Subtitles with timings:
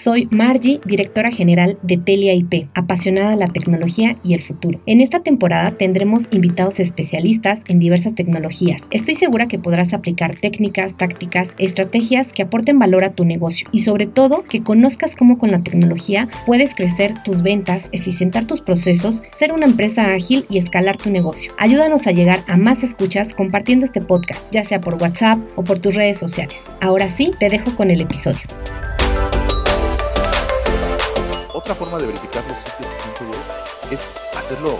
[0.00, 4.80] Soy Margie, directora general de Telia IP, apasionada de la tecnología y el futuro.
[4.86, 8.86] En esta temporada tendremos invitados especialistas en diversas tecnologías.
[8.92, 13.80] Estoy segura que podrás aplicar técnicas, tácticas, estrategias que aporten valor a tu negocio y
[13.80, 19.24] sobre todo que conozcas cómo con la tecnología puedes crecer tus ventas, eficientar tus procesos,
[19.32, 21.50] ser una empresa ágil y escalar tu negocio.
[21.58, 25.80] Ayúdanos a llegar a más escuchas compartiendo este podcast, ya sea por WhatsApp o por
[25.80, 26.62] tus redes sociales.
[26.80, 28.42] Ahora sí, te dejo con el episodio.
[31.58, 33.42] Otra forma de verificar los sitios que son seguros
[33.90, 34.06] es
[34.38, 34.78] hacerlo,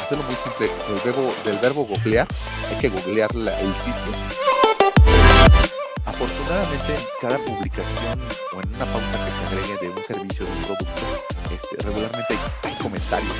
[0.00, 0.68] hacerlo muy simple.
[0.86, 2.28] Del verbo, del verbo googlear,
[2.70, 4.12] hay que googlear el sitio.
[6.06, 8.20] Afortunadamente, en cada publicación
[8.54, 11.02] o en una pauta que se agregue de un servicio de un producto,
[11.52, 13.32] este, regularmente hay, comentarios.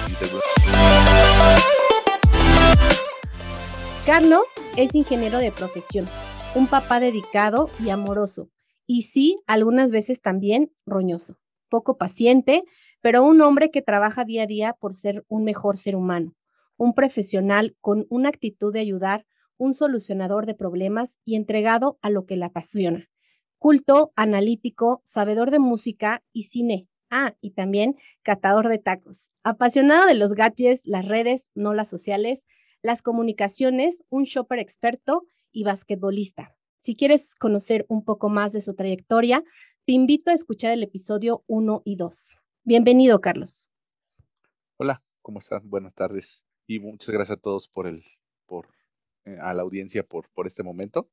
[4.04, 4.46] Carlos
[4.76, 6.08] es ingeniero de profesión,
[6.56, 8.48] un papá dedicado y amoroso,
[8.88, 11.36] y sí, algunas veces también roñoso
[11.72, 12.64] poco paciente,
[13.00, 16.36] pero un hombre que trabaja día a día por ser un mejor ser humano,
[16.76, 19.24] un profesional con una actitud de ayudar,
[19.56, 23.08] un solucionador de problemas y entregado a lo que le apasiona.
[23.56, 26.88] Culto, analítico, sabedor de música y cine.
[27.08, 29.30] Ah, y también catador de tacos.
[29.42, 32.46] Apasionado de los gadgets, las redes, no las sociales,
[32.82, 36.54] las comunicaciones, un shopper experto y basquetbolista.
[36.80, 39.42] Si quieres conocer un poco más de su trayectoria,
[39.84, 42.36] te invito a escuchar el episodio 1 y 2.
[42.62, 43.68] Bienvenido, Carlos.
[44.76, 45.64] Hola, ¿cómo estás?
[45.64, 46.44] Buenas tardes.
[46.68, 48.04] Y muchas gracias a todos por el,
[48.46, 48.68] por,
[49.24, 51.10] eh, a la audiencia por, por este momento.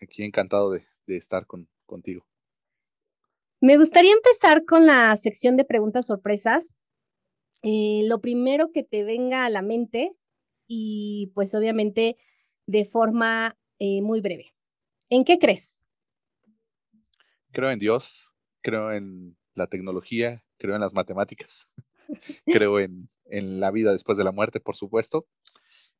[0.00, 2.26] Aquí encantado de, estar con, contigo.
[3.60, 6.76] Me gustaría empezar con la sección de preguntas sorpresas.
[7.62, 10.16] Eh, lo primero que te venga a la mente
[10.66, 12.16] y pues obviamente
[12.64, 14.54] de forma eh, muy breve.
[15.10, 15.79] ¿En qué crees?
[17.52, 21.74] Creo en Dios, creo en la tecnología, creo en las matemáticas,
[22.46, 25.26] creo en, en la vida después de la muerte, por supuesto,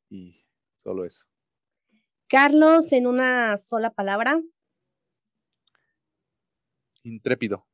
[0.09, 0.45] y
[0.83, 1.25] solo eso.
[2.27, 4.41] Carlos, en una sola palabra.
[7.03, 7.67] Intrépido.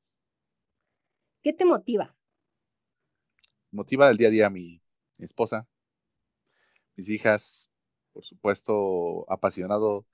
[1.43, 2.15] ¿Qué te motiva?
[3.71, 4.81] Motiva el día a día a mi
[5.19, 5.67] esposa,
[6.95, 7.69] mis hijas,
[8.13, 10.07] por supuesto, apasionado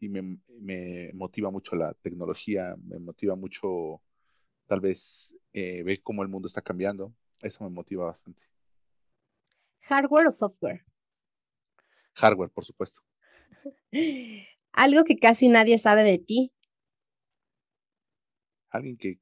[0.00, 4.02] y me, motiva mucho la tecnología, me motiva mucho
[4.66, 7.14] tal vez eh, ver cómo el mundo está cambiando.
[7.42, 8.44] Eso me motiva bastante.
[9.82, 10.84] ¿Hardware o software?
[12.14, 13.02] Hardware, por supuesto.
[14.72, 16.52] algo que casi nadie sabe de ti.
[18.70, 19.18] Alguien que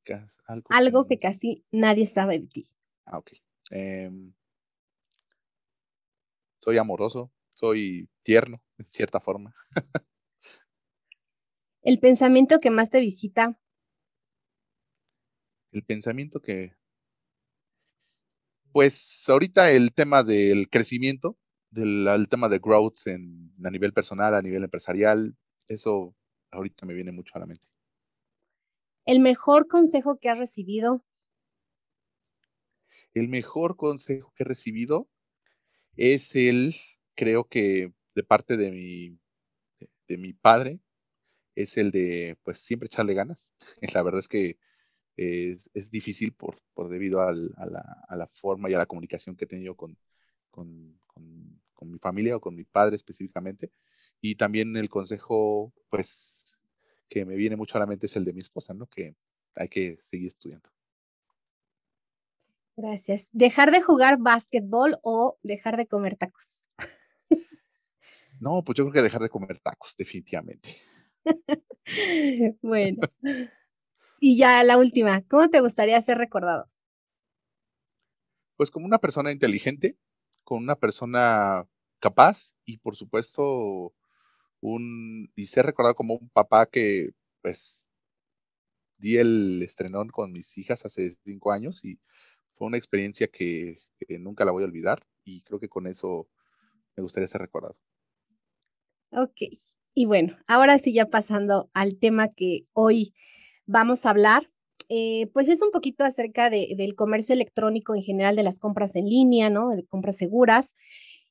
[0.47, 1.19] algo, algo que...
[1.19, 2.67] casi nadie sabe de ti.
[3.07, 3.33] Ah, ok.
[3.71, 4.33] Em,
[6.59, 9.55] soy amoroso, soy tierno, en cierta forma.
[11.89, 13.59] ¿El pensamiento que más te visita?
[15.73, 16.77] El pensamiento que...
[18.73, 21.39] Pues ahorita el tema del crecimiento,
[21.71, 25.35] del el tema de growth en, a nivel personal, a nivel empresarial,
[25.67, 26.15] eso
[26.51, 27.69] ahorita me viene mucho a la mente.
[29.07, 31.03] ¿El mejor consejo que has recibido?
[33.15, 35.09] El mejor consejo que he recibido
[35.97, 36.75] es el,
[37.15, 39.19] creo que de parte de mi,
[40.07, 40.83] de mi padre,
[41.59, 43.51] es el de, pues, siempre echarle ganas.
[43.95, 44.59] La verdad es que
[45.17, 49.35] es, es difícil por, por debido a, la, a, la, forma y a la comunicación
[49.35, 49.99] que he tenido con,
[50.53, 53.73] con, con, con, mi familia o con mi padre específicamente.
[54.21, 56.59] Y también el consejo, pues,
[57.09, 58.87] que me viene mucho a la mente es el de mi esposa, ¿no?
[58.87, 59.17] Que
[59.57, 60.71] hay que seguir estudiando.
[62.77, 63.27] Gracias.
[63.33, 66.71] ¿Dejar de jugar básquetbol o dejar de comer tacos?
[68.41, 70.77] No, pues yo creo que dejar de comer tacos, definitivamente.
[72.63, 73.01] bueno.
[74.21, 76.65] Y ya la última, ¿cómo te gustaría ser recordado?
[78.57, 79.97] Pues como una persona inteligente,
[80.45, 81.67] con una persona
[82.01, 83.95] capaz y por supuesto
[84.61, 87.11] un y ser recordado como un papá que
[87.43, 87.87] pues
[88.97, 92.01] di el estrenón con mis hijas hace cinco años y
[92.53, 96.29] fue una experiencia que, que nunca la voy a olvidar y creo que con eso
[96.97, 97.77] me gustaría ser recordado.
[99.11, 99.41] Ok,
[99.95, 103.15] y bueno, ahora sí ya pasando al tema que hoy
[103.67, 104.51] vamos a hablar,
[104.89, 109.07] eh, pues es un poquito acerca del comercio electrónico en general, de las compras en
[109.07, 109.71] línea, ¿no?
[109.71, 110.75] De compras seguras.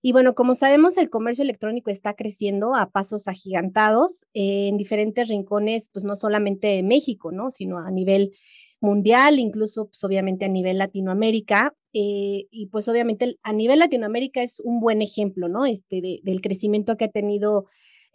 [0.01, 5.89] Y bueno, como sabemos, el comercio electrónico está creciendo a pasos agigantados en diferentes rincones,
[5.91, 7.49] pues no solamente de México, ¿no?
[7.49, 8.31] Sino a nivel
[8.79, 11.75] mundial, incluso pues obviamente a nivel Latinoamérica.
[11.93, 15.65] Eh, y pues obviamente a nivel Latinoamérica es un buen ejemplo, ¿no?
[15.65, 17.65] Este, del crecimiento que ha tenido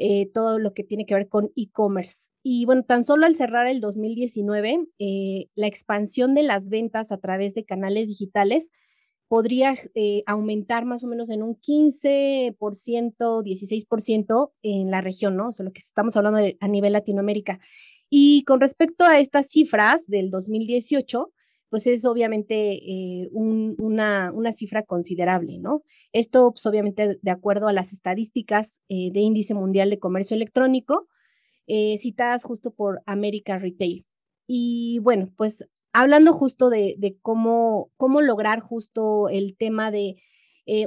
[0.05, 2.33] eh, todo lo que tiene que ver con e-commerce.
[2.43, 7.19] Y bueno, tan solo al cerrar el 2019, eh, la expansión de las ventas a
[7.19, 8.73] través de canales digitales
[9.29, 15.51] podría eh, aumentar más o menos en un 15%, 16% en la región, ¿no?
[15.51, 17.61] O sea, lo que estamos hablando a nivel Latinoamérica.
[18.11, 21.33] Y con respecto a estas cifras del 2018,
[21.73, 22.55] pues es obviamente
[22.85, 25.83] eh, una, una, cifra considerable, ¿no?
[26.13, 31.09] Esto, pues obviamente, de acuerdo a las estadísticas eh, de Índice Mundial de Comercio Electrónico,
[31.67, 34.05] eh, citadas justo por America Retail.
[34.47, 35.65] Y bueno, pues
[35.95, 40.17] hablando justo de, cómo, cómo lograr justo el tema de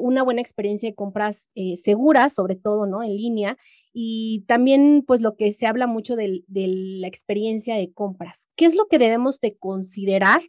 [0.02, 1.50] una buena experiencia de compras
[1.82, 3.02] seguras, sobre todo, ¿no?
[3.02, 3.58] En línea.
[3.92, 8.50] Y también, pues, lo que se habla mucho de, de la experiencia de compras.
[8.56, 10.42] ¿Qué es lo que debemos de considerar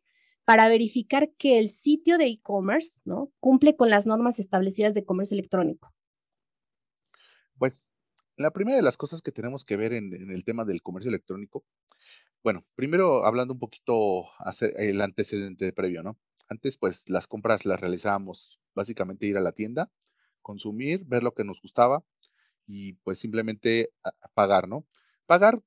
[0.46, 3.32] para verificar que el sitio de e-commerce ¿no?
[3.40, 5.92] cumple con las normas establecidas de comercio electrónico?
[7.58, 7.94] Pues
[8.36, 11.64] la primera de las cosas que tenemos que ver en, el tema del comercio electrónico,
[12.44, 14.26] bueno, primero hablando un poquito
[14.76, 16.16] el antecedente previo, ¿no?
[16.48, 19.90] Antes, pues las compras las realizábamos básicamente ir a la tienda,
[20.42, 22.04] consumir, ver lo que nos gustaba
[22.68, 23.90] y pues simplemente
[24.34, 24.86] pagar, ¿no?
[25.26, 25.60] Pagar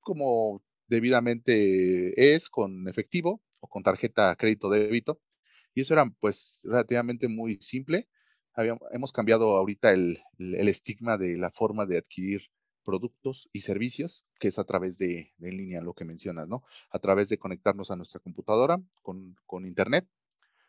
[0.00, 5.20] como debidamente es con efectivo o con tarjeta crédito débito.
[5.74, 8.08] Y eso era pues relativamente muy simple.
[8.90, 12.42] hemos cambiado ahorita el, estigma de la forma de adquirir
[12.84, 16.62] productos y servicios, que es a través de, en línea, lo que mencionas, ¿no?
[16.90, 20.08] A través de conectarnos a nuestra computadora con, con Internet,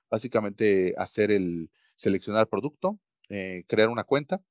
[0.10, 3.00] básicamente hacer el seleccionar producto,
[3.30, 4.42] eh, crear una cuenta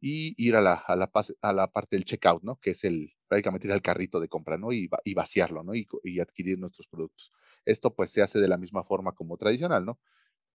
[0.00, 1.10] y ir a la, a la,
[1.42, 2.56] a la parte del checkout, ¿no?
[2.60, 4.72] Que es el, prácticamente ir al carrito de compra, ¿no?
[4.72, 5.74] Y, y vaciarlo, ¿no?
[5.74, 7.32] Y, y, adquirir nuestros productos.
[7.64, 9.98] Esto pues se hace de la misma forma como tradicional, ¿no?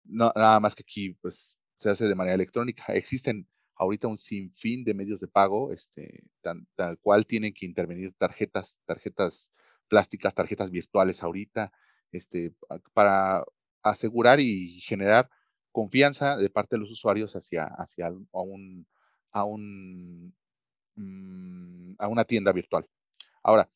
[0.04, 2.94] no nada más que aquí pues se hace de manera electrónica.
[2.94, 8.80] Existen ahorita un sinfín de medios de pago, este, tal cual tienen que intervenir tarjetas,
[8.86, 9.52] tarjetas
[9.88, 11.72] plásticas, tarjetas virtuales ahorita,
[12.12, 12.54] este,
[12.94, 13.44] para
[13.82, 15.30] asegurar y generar
[15.72, 18.88] confianza de parte de los usuarios hacia, hacia a un,
[19.34, 20.30] mm,
[21.98, 22.88] a una tienda virtual.
[23.44, 23.70] Ahora,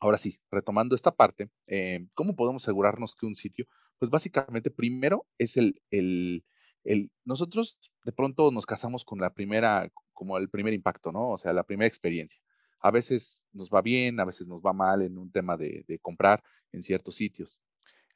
[0.00, 3.66] ahora sí, retomando esta parte, eh, ¿cómo podemos asegurarnos que un sitio,
[3.98, 6.44] pues básicamente primero es el, el,
[6.84, 11.30] el, nosotros de pronto nos casamos con la primera, como el primer impacto, ¿no?
[11.30, 12.42] O sea, la primera experiencia.
[12.80, 15.98] A veces nos va bien, a veces nos va mal en un tema de, de
[15.98, 16.42] comprar
[16.72, 17.60] en ciertos sitios.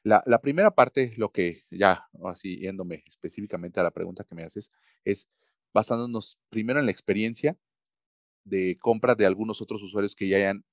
[0.03, 4.43] La, la, primera parte, lo que ya, así yéndome específicamente a la pregunta que me
[4.43, 4.71] haces,
[5.05, 5.29] es
[5.73, 7.57] basándonos primero en la experiencia
[8.43, 10.63] de compra de algunos otros usuarios que ya hayan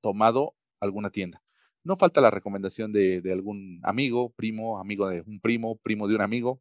[0.00, 1.42] tomado alguna tienda.
[1.84, 6.20] No falta la recomendación de, algún amigo, primo, amigo de un primo, primo de un
[6.20, 6.60] amigo,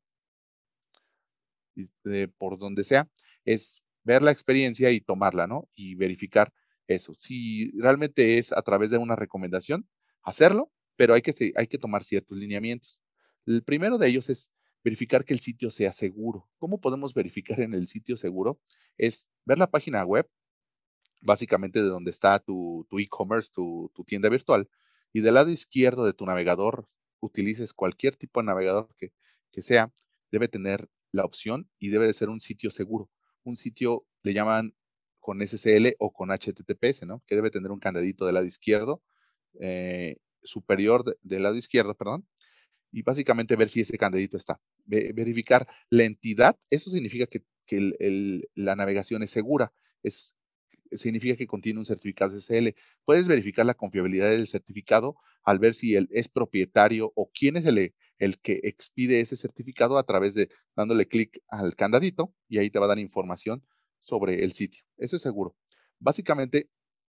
[2.37, 3.09] por donde sea,
[3.45, 5.67] es ver la experiencia y tomarla, ¿no?
[5.75, 6.53] Y verificar
[6.87, 7.13] eso.
[7.13, 9.87] Si realmente es a través de una recomendación,
[10.21, 13.01] hacerlo, pero hay que, hay que tomar ciertos lineamientos.
[13.45, 14.49] El primero de ellos es
[14.83, 16.49] verificar que el sitio sea seguro.
[16.57, 18.59] ¿Cómo podemos verificar en el sitio seguro?
[18.97, 20.29] Es ver la página web,
[21.21, 24.69] básicamente de donde está tu, e-commerce, tu, tienda virtual,
[25.13, 26.87] y del lado izquierdo de tu navegador,
[27.19, 29.11] utilices cualquier tipo de navegador que,
[29.61, 29.91] sea,
[30.31, 33.09] debe tener la opción y debe de ser un sitio seguro.
[33.43, 34.75] Un sitio le llaman
[35.19, 37.23] con SSL o con HTTPS, ¿no?
[37.25, 39.01] Que debe tener un candadito del lado izquierdo,
[39.59, 42.27] eh, superior del lado izquierdo, perdón,
[42.91, 44.59] y básicamente ver si ese candadito está.
[44.85, 47.43] verificar la entidad, eso significa que,
[48.55, 49.73] la navegación es segura.
[50.01, 50.35] Es,
[50.91, 52.75] significa que contiene un certificado SSL.
[53.03, 57.65] Puedes verificar la confiabilidad del certificado al ver si él es propietario o quién es
[57.65, 62.69] el, el que expide ese certificado a través de dándole clic al candadito y ahí
[62.69, 63.63] te va a dar información
[64.01, 64.83] sobre el sitio.
[64.97, 65.55] Eso es seguro.
[65.99, 66.69] Básicamente,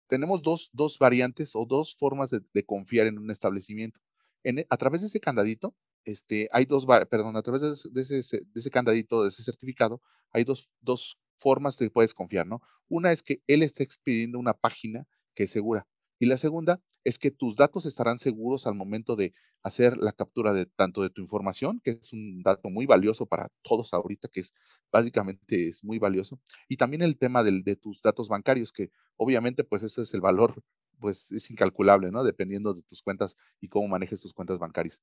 [0.09, 4.01] tenemos dos, dos variantes o dos formas de, confiar en un establecimiento.
[4.45, 8.61] En, a través de ese candadito, este, hay dos, perdón, a través de ese, de
[8.61, 10.01] ese, candadito, de ese certificado,
[10.33, 12.61] hay dos, dos formas que puedes confiar, ¿no?
[12.89, 15.87] Una es que él está expidiendo una página que es segura.
[16.19, 19.33] Y la segunda es que tus datos estarán seguros al momento de
[19.63, 23.49] hacer la captura de tanto de tu información, que es un dato muy valioso para
[23.63, 24.55] todos ahorita, que es
[24.93, 29.83] básicamente es muy valioso, y también el tema de tus datos bancarios, que obviamente pues
[29.83, 30.63] ese es el valor,
[31.01, 32.23] pues es incalculable, ¿no?
[32.25, 35.03] Dependiendo de tus cuentas y cómo manejes tus cuentas bancarias.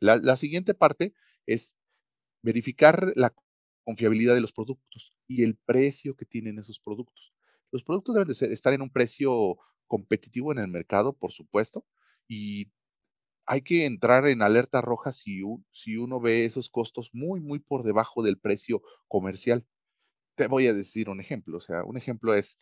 [0.00, 1.14] La, siguiente parte
[1.46, 1.76] es
[2.42, 3.34] verificar la
[3.84, 7.32] confiabilidad de los productos y el precio que tienen esos productos.
[7.70, 9.56] Los productos deben de estar en un precio
[9.86, 11.86] competitivo en el mercado, por supuesto,
[12.28, 12.70] y
[13.46, 17.82] hay que entrar en alerta roja si, si uno ve esos costos muy, muy por
[17.82, 19.66] debajo del precio comercial.
[20.36, 21.58] te voy a decir un ejemplo.
[21.58, 22.58] O sea, un ejemplo es,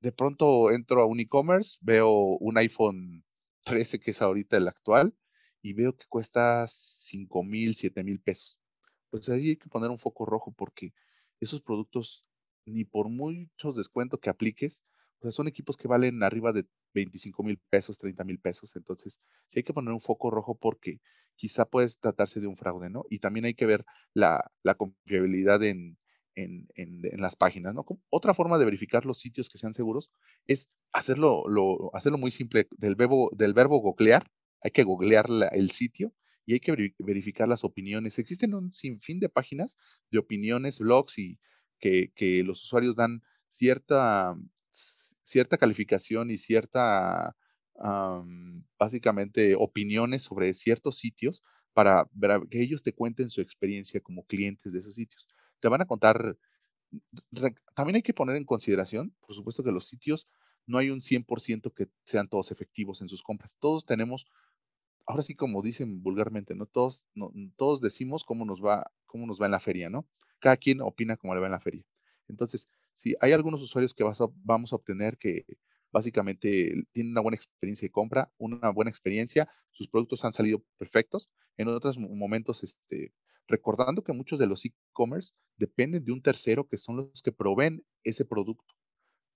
[0.00, 3.24] de pronto entro a un e-commerce, veo un iPhone
[3.64, 5.14] 13, que es ahorita el actual,
[5.62, 8.60] y veo que cuesta 5 mil, 7 mil pesos.
[9.10, 10.92] Pues ahí hay que poner un foco rojo porque
[11.40, 12.24] esos productos,
[12.66, 14.82] ni por muchos descuentos que apliques,
[15.18, 18.76] o sea, son equipos que valen arriba de 25 mil pesos, 30 mil pesos.
[18.76, 21.00] Entonces, sí hay que poner un foco rojo porque
[21.36, 23.04] quizá puede tratarse de un fraude, ¿no?
[23.10, 23.84] Y también hay que ver
[24.14, 25.98] la, confiabilidad en,
[26.36, 26.68] en,
[27.18, 27.84] las páginas, ¿no?
[28.10, 30.12] Otra forma de verificar los sitios que sean seguros
[30.46, 32.68] es hacerlo, lo, hacerlo muy simple.
[32.76, 34.30] Del verbo, del verbo googlear,
[34.62, 36.12] hay que googlear el sitio
[36.44, 38.18] y hay que verificar las opiniones.
[38.18, 39.76] Existen un sinfín de páginas
[40.10, 41.38] de opiniones, blogs y
[41.78, 44.36] que, los usuarios dan cierta
[44.70, 47.34] cierta calificación y cierta,
[48.78, 52.08] básicamente, opiniones sobre ciertos sitios para,
[52.50, 55.28] que ellos te cuenten su experiencia como clientes de esos sitios.
[55.66, 56.38] Te van a contar,
[57.74, 60.28] también hay que poner en consideración, por supuesto que los sitios
[60.64, 63.56] no hay un 100% que sean todos efectivos en sus compras.
[63.58, 64.26] Todos tenemos,
[65.06, 66.66] ahora sí como dicen vulgarmente, ¿no?
[66.66, 70.06] Todos, no, todos decimos cómo nos va, cómo nos va en la feria, ¿no?
[70.38, 71.84] Cada quien opina cómo le va en la feria.
[72.28, 75.46] Entonces, si hay algunos usuarios que vamos a obtener que
[75.90, 81.28] básicamente tienen una buena experiencia de compra, una buena experiencia, sus productos han salido perfectos.
[81.56, 83.12] En otros momentos, este,
[83.48, 87.84] recordando que muchos de los e-commerce dependen de un tercero que son los que proveen
[88.02, 88.74] ese producto.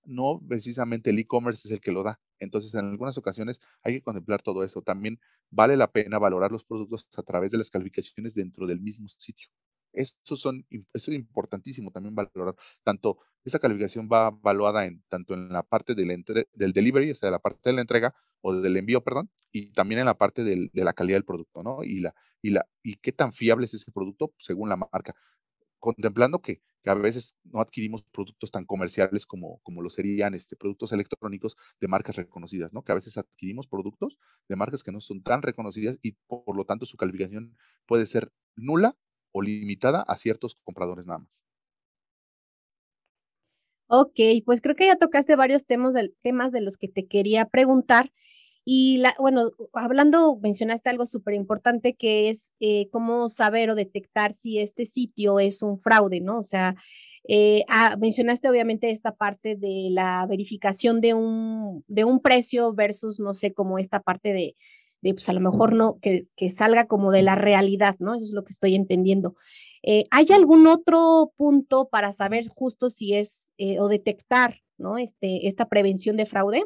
[0.03, 2.19] No precisamente el e-commerce es el que lo da.
[2.39, 4.81] Entonces, en algunas ocasiones hay que contemplar todo eso.
[4.81, 5.19] También
[5.51, 9.49] vale la pena valorar los productos a través de las calificaciones dentro del mismo sitio.
[9.93, 12.55] Eso, son, eso es importantísimo también valorar.
[12.83, 17.29] Tanto esa calificación va evaluada en, tanto en la parte del, del delivery, o sea,
[17.29, 20.69] la parte de la entrega o del envío, perdón, y también en la parte de
[20.73, 21.83] la calidad del producto, ¿no?
[21.83, 25.15] Y, la, y, la, y qué tan fiable es ese producto según la marca.
[25.79, 30.91] Contemplando que, a veces no adquirimos productos tan comerciales como, como lo serían este, productos
[30.91, 32.83] electrónicos de marcas reconocidas, ¿no?
[32.83, 34.19] Que a veces adquirimos productos
[34.49, 37.55] de marcas que no son tan reconocidas y por lo tanto su calificación
[37.85, 38.97] puede ser nula
[39.31, 41.43] o limitada a ciertos compradores nada más.
[43.93, 47.49] Ok, pues creo que ya tocaste varios temas de, temas de los que te quería
[47.49, 48.13] preguntar.
[48.73, 54.33] Y la, bueno, hablando, mencionaste algo súper importante que es eh, cómo saber o detectar
[54.33, 56.39] si este sitio es un fraude, ¿no?
[56.39, 56.75] O sea,
[57.27, 63.19] eh, ah, mencionaste obviamente esta parte de la verificación de un, de un precio versus,
[63.19, 64.55] no sé, como esta parte de,
[65.01, 68.15] pues a lo mejor no, que, que, salga como de la realidad, ¿no?
[68.15, 69.35] Eso es lo que estoy entendiendo.
[69.83, 74.97] Eh, ¿Hay algún otro punto para saber justo si es eh, o detectar, ¿no?
[74.97, 76.63] Este, esta prevención de fraude.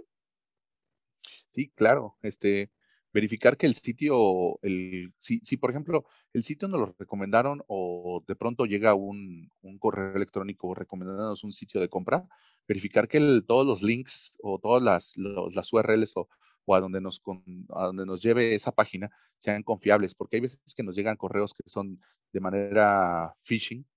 [1.56, 2.18] Sí, claro.
[2.22, 2.70] Este,
[3.14, 8.22] verificar que el sitio, el, si, si por ejemplo el sitio nos lo recomendaron o
[8.28, 12.28] de pronto llega un, un correo electrónico recomendándonos un sitio de compra,
[12.68, 16.28] verificar que todos los links o todas las, las URLs o,
[16.66, 17.22] o a donde nos,
[17.70, 21.54] a donde nos lleve esa página sean confiables, porque hay veces que nos llegan correos
[21.54, 22.02] que son
[22.34, 23.88] de manera phishing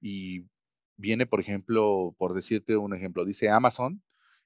[0.00, 0.46] y
[0.96, 4.02] viene, por ejemplo, por decirte un ejemplo, dice Amazon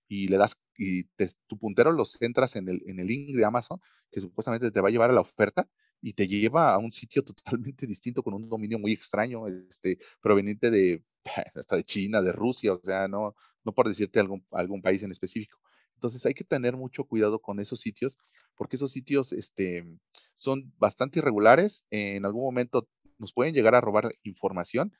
[0.06, 1.02] y le das y
[1.48, 3.80] tu puntero los entras en el, en el link de Amazon
[4.10, 5.68] que supuestamente te va a llevar a la oferta
[6.00, 10.70] y te lleva a un sitio totalmente distinto con un dominio muy extraño, este, proveniente
[10.70, 11.04] de
[11.56, 15.10] hasta de China, de Rusia, o sea, no, no por decirte algún, algún país en
[15.10, 15.58] específico.
[15.94, 18.16] Entonces hay que tener mucho cuidado con esos sitios,
[18.54, 19.84] porque esos sitios este,
[20.32, 21.84] son bastante irregulares.
[21.90, 24.92] En algún momento nos pueden llegar a robar información,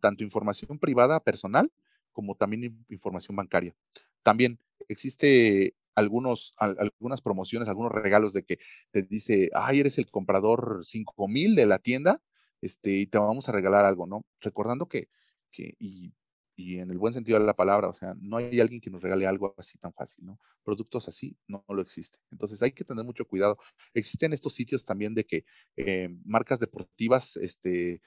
[0.00, 1.70] tanto información privada, personal,
[2.12, 3.76] como también información bancaria.
[4.24, 8.58] También existe algunos, algunas promociones, algunos regalos de que
[8.90, 12.20] te dice, ay, eres el comprador 5000 de la tienda,
[12.60, 14.24] este, y te vamos a regalar algo, ¿no?
[14.40, 15.08] Recordando que,
[15.50, 16.12] que y
[16.56, 19.02] y en el buen sentido de la palabra, o sea, no hay alguien que nos
[19.02, 20.38] regale algo así tan fácil, ¿no?
[20.62, 22.20] Productos así no, lo existen.
[22.30, 23.58] Entonces hay que tener mucho cuidado.
[23.92, 25.44] Existen estos sitios también de que
[25.76, 28.00] eh, marcas deportivas este,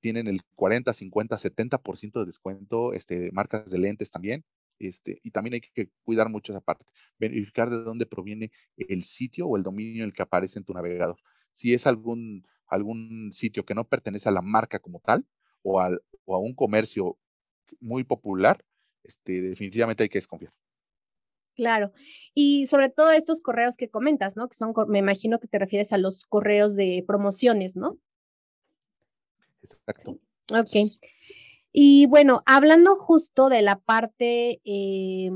[0.00, 4.44] tienen el 40, 50, 70% de descuento, este, marcas de lentes también.
[4.78, 6.86] Este, y también hay que cuidar mucho esa parte,
[7.18, 10.74] verificar de dónde proviene el sitio o el dominio en el que aparece en tu
[10.74, 11.16] navegador.
[11.52, 15.26] Si es algún, algún sitio que no pertenece a la marca como tal,
[15.62, 17.18] o, al, o a un comercio
[17.80, 18.64] muy popular,
[19.02, 20.52] este, definitivamente hay que desconfiar.
[21.54, 21.92] Claro.
[22.34, 24.48] Y sobre todo estos correos que comentas, ¿no?
[24.48, 27.98] Que son, me imagino que te refieres a los correos de promociones, ¿no?
[29.60, 30.18] Exacto.
[30.50, 30.90] Ok.
[31.76, 35.30] Y bueno, hablando justo de la parte, eh,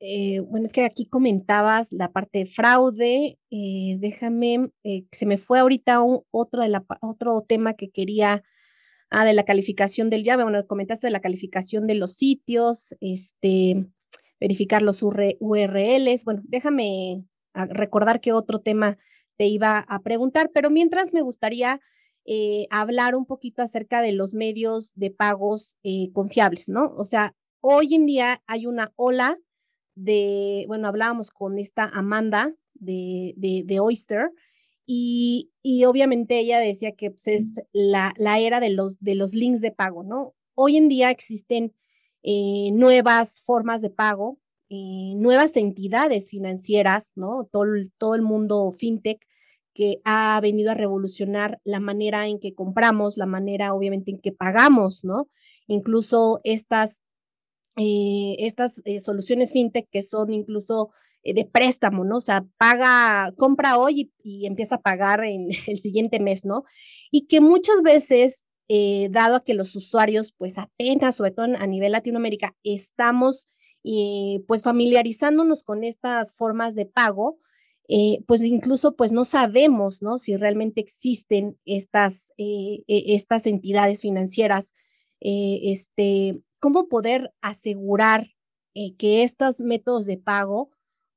[0.00, 4.70] eh, bueno, es que aquí comentabas la parte de fraude, eh, déjame,
[5.12, 8.42] se me fue ahorita otro, de la, otro tema que quería
[9.10, 13.86] Ah, de la calificación del llave, bueno, comentaste de la calificación de los sitios, este,
[14.40, 16.24] verificar los URLs.
[16.24, 18.98] Bueno, déjame ah, recordar qué otro tema
[19.36, 21.80] te iba a preguntar, pero mientras me gustaría
[22.28, 26.92] eh, hablar un poquito acerca de los medios de pagos eh, confiables, ¿no?
[26.96, 29.38] O sea, hoy en día hay una ola
[29.94, 34.32] de, bueno, hablábamos con esta Amanda de, de, Oyster
[34.86, 39.32] y, y, obviamente ella decía que pues, es la, la, era de los, de los
[39.32, 40.34] links de pago, ¿no?
[40.54, 41.74] Hoy en día existen
[42.24, 47.44] eh, nuevas formas de pago, nuevas entidades financieras, ¿no?
[47.52, 47.66] Todo,
[47.98, 49.24] todo el mundo fintech
[49.76, 54.32] que ha venido a revolucionar la manera en que compramos, la manera obviamente en que
[54.32, 55.28] pagamos, ¿no?
[55.66, 57.02] Incluso estas,
[57.76, 60.92] eh, estas eh, soluciones fintech que son incluso
[61.22, 62.16] eh, de préstamo, ¿no?
[62.16, 66.64] O sea, paga, compra hoy y, empieza a pagar en el siguiente mes, ¿no?
[67.10, 68.48] Y que muchas veces,
[69.10, 73.46] dado a que los usuarios, pues apenas, sobre todo a nivel Latinoamérica, estamos
[74.48, 77.38] pues familiarizándonos con estas formas de pago,
[77.88, 80.18] eh, pues incluso pues no sabemos, ¿no?
[80.18, 84.74] Si realmente existen estas, eh, e, estas entidades financieras,
[85.20, 88.28] eh, este, cómo poder asegurar
[88.98, 90.70] que estos métodos de pago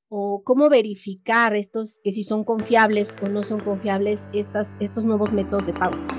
[0.07, 5.33] o cómo verificar estos, que si son confiables o no son confiables estas, estos nuevos
[5.33, 6.18] métodos de pago.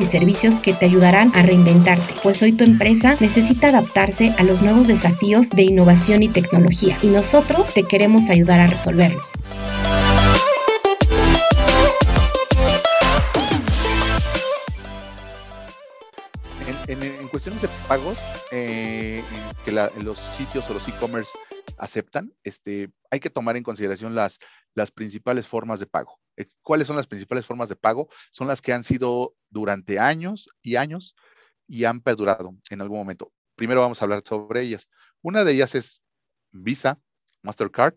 [0.00, 4.62] y servicios que te ayudarán a reinventarte, pues hoy tu empresa necesita adaptarse a los
[4.62, 9.32] nuevos desafíos de innovación y tecnología y nosotros te queremos ayudar a resolverlos.
[16.86, 18.18] En, cuestiones de pagos,
[18.52, 19.22] eh,
[19.64, 21.30] que los sitios o los e-commerce
[21.78, 24.38] aceptan, este, hay que tomar en consideración las,
[24.74, 26.18] las principales formas de pago.
[26.62, 28.08] ¿Cuáles son las principales formas de pago?
[28.30, 31.14] Son las que han sido durante años y años
[31.66, 33.32] y han perdurado en algún momento.
[33.54, 34.88] Primero vamos a hablar sobre ellas.
[35.22, 36.02] Una de ellas es
[36.50, 37.00] Visa,
[37.42, 37.94] Mastercard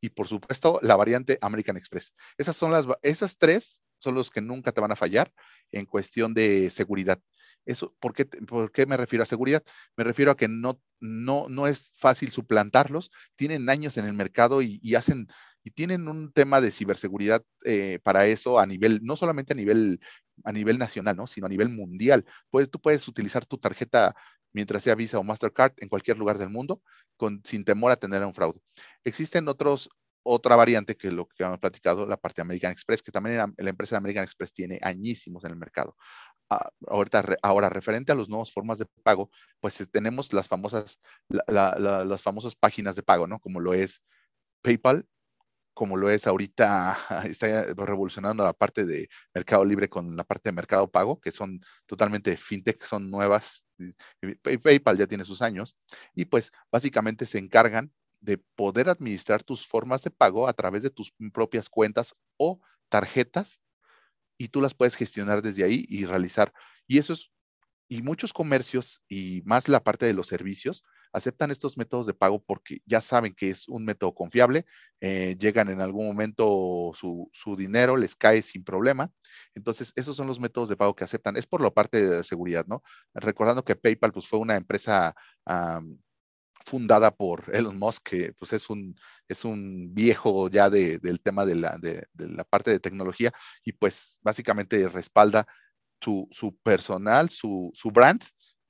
[0.00, 2.14] y por supuesto la variante American Express.
[2.36, 5.32] Esas son las, esas tres son los que nunca te van a fallar
[5.72, 7.20] en cuestión de seguridad.
[7.64, 9.62] Eso, ¿por qué, ¿por qué me refiero a seguridad?
[9.96, 14.62] Me refiero a que no, no, no es fácil suplantarlos, tienen años en el mercado
[14.62, 15.28] y, hacen
[15.62, 20.00] y tienen un tema de ciberseguridad eh, para eso a nivel, no solamente a nivel,
[20.44, 21.26] a nivel nacional, ¿no?
[21.26, 22.24] sino a nivel mundial.
[22.50, 24.14] Pues tú puedes utilizar tu tarjeta
[24.52, 26.82] mientras sea Visa o Mastercard en cualquier lugar del mundo
[27.16, 28.60] con, sin temor a tener un fraude.
[29.04, 29.90] Existen otros,
[30.22, 33.70] otra variante que lo que hemos platicado, la parte de American Express, que también la,
[33.70, 35.96] empresa de American Express tiene añísimos en el mercado.
[36.50, 36.70] Ah,
[37.42, 42.56] ahora, referente a las nuevas formas de pago, pues eh, tenemos las famosas, las famosas
[42.56, 43.38] páginas de pago, ¿no?
[43.38, 44.02] Como lo es
[44.62, 45.06] PayPal
[45.80, 50.54] como lo es ahorita, está revolucionando la parte de Mercado Libre con la parte de
[50.54, 53.64] Mercado Pago, que son totalmente fintech, son nuevas.
[54.42, 55.76] PayPal ya tiene sus años
[56.14, 60.90] y pues básicamente se encargan de poder administrar tus formas de pago a través de
[60.90, 62.60] tus propias cuentas o
[62.90, 63.60] tarjetas
[64.40, 66.50] y tú las puedes gestionar desde ahí y realizar.
[66.86, 67.30] Y eso es,
[67.90, 72.42] y muchos comercios y más la parte de los servicios aceptan estos métodos de pago
[72.42, 74.64] porque ya saben que es un método confiable,
[75.02, 79.12] eh, llegan en algún momento su, dinero, les cae sin problema.
[79.54, 81.36] Entonces, esos son los métodos de pago que aceptan.
[81.36, 82.82] Es por la parte de seguridad, ¿no?
[83.12, 85.14] Recordando que PayPal pues, fue una empresa
[86.64, 91.54] fundada por Elon Musk, que pues es un, es un viejo ya del tema de
[91.54, 93.32] la, de, la parte de tecnología
[93.64, 95.46] y pues básicamente respalda
[96.00, 98.22] su, su personal, su, su brand,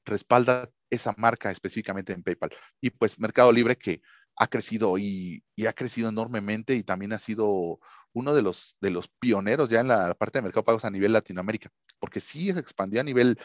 [0.05, 2.51] respalda esa marca específicamente en PayPal.
[2.81, 4.03] Y pues Mercado Libre que
[4.37, 7.79] ha crecido y, ha crecido enormemente y también ha sido
[8.13, 11.13] uno de los, de los pioneros ya en la parte de mercado pagos a nivel
[11.13, 13.39] Latinoamérica, porque sí se expandió a nivel,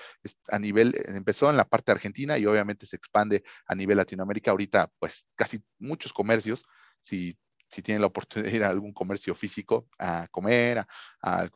[0.49, 4.51] a nivel, empezó en la parte argentina y obviamente se expande a nivel Latinoamérica.
[4.51, 6.63] Ahorita, pues casi muchos comercios,
[7.01, 7.37] si,
[7.69, 10.85] si tienen la oportunidad de ir a algún comercio físico a comer,
[11.21, 11.49] a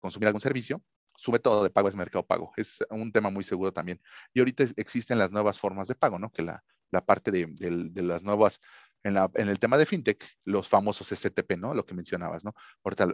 [0.00, 0.82] consumir algún servicio,
[1.16, 2.52] su método de pago es Mercado Pago.
[2.56, 4.00] Es un tema muy seguro también.
[4.32, 6.30] Y ahorita existen las nuevas formas de pago, ¿no?
[6.30, 6.62] Que la,
[7.04, 8.60] parte de, las nuevas
[9.06, 11.74] en, el tema de fintech, los famosos STP, ¿no?
[11.74, 12.54] Lo que mencionabas, ¿no?
[12.82, 13.08] Ahorita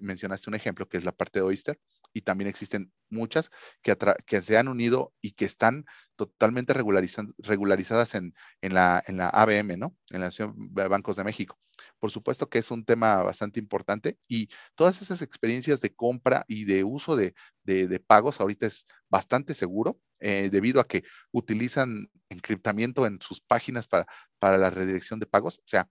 [0.00, 1.80] mencionaste un ejemplo que es la parte de Oyster
[2.12, 3.50] y también existen muchas
[3.82, 3.96] que,
[4.42, 5.84] se han unido y que están
[6.16, 9.96] totalmente regularizadas en, en, la, en la ABM, ¿no?
[10.10, 11.58] En la Asociación de Bancos de México.
[12.00, 16.64] Por supuesto que es un tema bastante importante y todas esas experiencias de compra y
[16.64, 23.06] de uso de, de, pagos ahorita es bastante seguro eh, debido a que utilizan encriptamiento
[23.06, 24.06] en sus páginas para,
[24.38, 25.58] para la redirección de pagos.
[25.58, 25.88] O sea,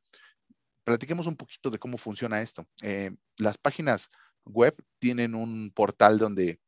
[0.83, 2.67] platiquemos un poquito de cómo funciona esto.
[2.81, 4.09] Eh, las páginas
[4.45, 6.59] web tienen un portal donde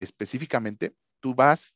[0.00, 1.74] específicamente tú vas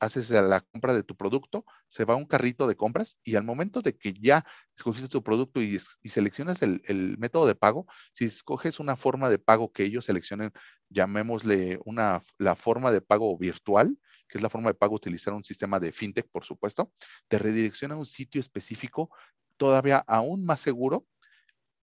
[0.00, 3.44] haces la compra de tu producto, se va a un carrito de compras y al
[3.44, 4.44] momento de que ya
[4.76, 9.72] escogiste tu producto y, seleccionas el, método de pago, si escoges una forma de pago
[9.72, 10.52] que ellos seleccionen,
[10.88, 15.44] llamémosle una, la forma de pago virtual, que es la forma de pago utilizar un
[15.44, 16.92] sistema de fintech, por supuesto,
[17.28, 19.10] te redirecciona a un sitio específico
[19.56, 21.06] todavía aún más seguro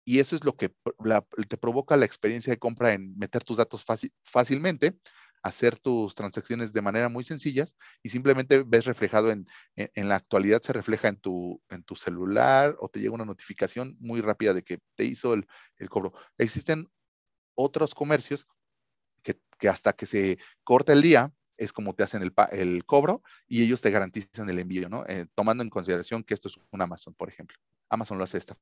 [0.08, 0.74] y eso es lo que
[1.50, 3.84] te provoca la experiencia de compra en meter tus datos
[4.24, 4.98] fácilmente
[5.48, 10.62] hacer tus transacciones de manera muy sencillas y simplemente ves reflejado en, en, la actualidad,
[10.62, 14.64] se refleja en tu, en tu celular o te llega una notificación muy rápida de
[14.64, 16.14] que te hizo el, el cobro.
[16.38, 16.90] Existen
[17.56, 18.48] otros comercios
[19.24, 23.24] que, que, hasta que se corta el día es como te hacen el, el cobro
[23.48, 25.06] y ellos te garantizan el envío, ¿no?
[25.08, 27.58] Eh, tomando en consideración que esto es un Amazon, por ejemplo.
[27.90, 28.58] Amazon lo hace de esta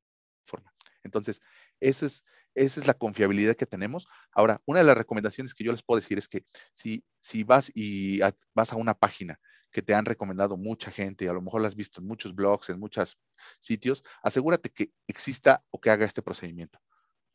[0.46, 0.72] forma.
[1.02, 1.42] Entonces,
[1.80, 2.24] eso es,
[2.56, 4.08] esa es la confiabilidad que tenemos.
[4.32, 7.70] Ahora, una de las recomendaciones que yo les puedo decir es que si, si vas
[7.74, 8.20] y
[8.54, 9.38] vas a una página
[9.70, 12.70] que te han recomendado mucha gente, a lo mejor la has visto en muchos blogs,
[12.70, 13.18] en muchos
[13.60, 16.78] sitios, asegúrate que exista o que haga este procedimiento.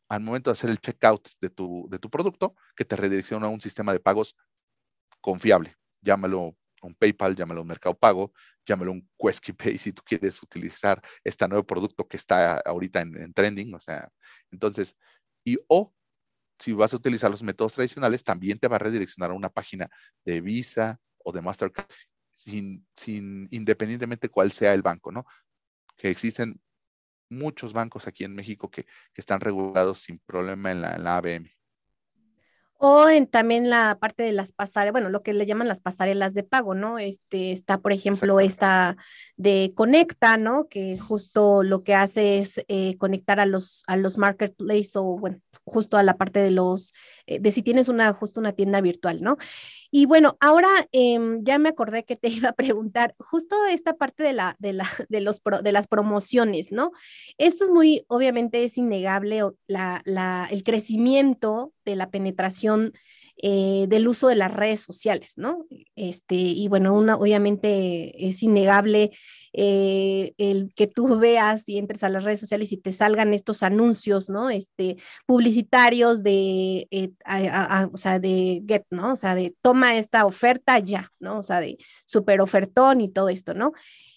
[0.09, 3.49] Al momento de hacer el checkout de tu, de tu producto, que te redirecciona a
[3.49, 4.35] un sistema de pagos
[5.21, 5.75] confiable.
[6.01, 8.33] Llámalo un PayPal, llámalo un Mercado Pago,
[8.65, 13.21] llámalo un Quesky Pay si tú quieres utilizar este nuevo producto que está ahorita en,
[13.21, 13.73] en trending.
[13.75, 14.09] O sea,
[14.49, 14.95] entonces,
[15.43, 15.93] y o
[16.59, 19.89] si vas a utilizar los métodos tradicionales, también te va a redireccionar a una página
[20.23, 21.87] de Visa o de Mastercard,
[22.29, 25.25] sin, sin independientemente cuál sea el banco, ¿no?
[25.97, 26.61] Que existen
[27.29, 31.51] muchos bancos aquí en México que, están regulados sin problema en la, en la ABM.
[32.83, 36.33] O en también la parte de las pasarelas, bueno, lo que le llaman las pasarelas
[36.33, 36.97] de pago, ¿no?
[36.97, 38.97] Este, está, por ejemplo, esta
[39.37, 40.67] de Conecta, ¿no?
[40.67, 45.37] Que justo lo que hace es eh, conectar a los, a los marketplaces o, bueno,
[45.63, 46.91] justo a la parte de los,
[47.27, 49.37] eh, de si tienes una, justo una tienda virtual, ¿no?
[49.91, 54.23] Y bueno, ahora em, ya me acordé que te iba a preguntar justo esta parte
[54.23, 56.91] de, la, de, la, de, los de las promociones, ¿no?
[57.37, 62.93] Esto es muy, obviamente es innegable la, la, el crecimiento de la penetración
[63.43, 65.65] eh, del uso de las redes sociales, ¿no?
[65.95, 69.11] Este, y bueno, una, obviamente es innegable
[69.53, 73.63] eh, el que tú veas y entres a las redes sociales y te salgan estos
[73.63, 74.49] anuncios, ¿no?
[74.49, 77.11] Este, publicitarios de, eh,
[77.91, 79.13] o sea, de get, ¿no?
[79.13, 81.39] O sea, de toma esta oferta ya, ¿no?
[81.39, 83.73] O sea, de super ofertón y todo esto, ¿no?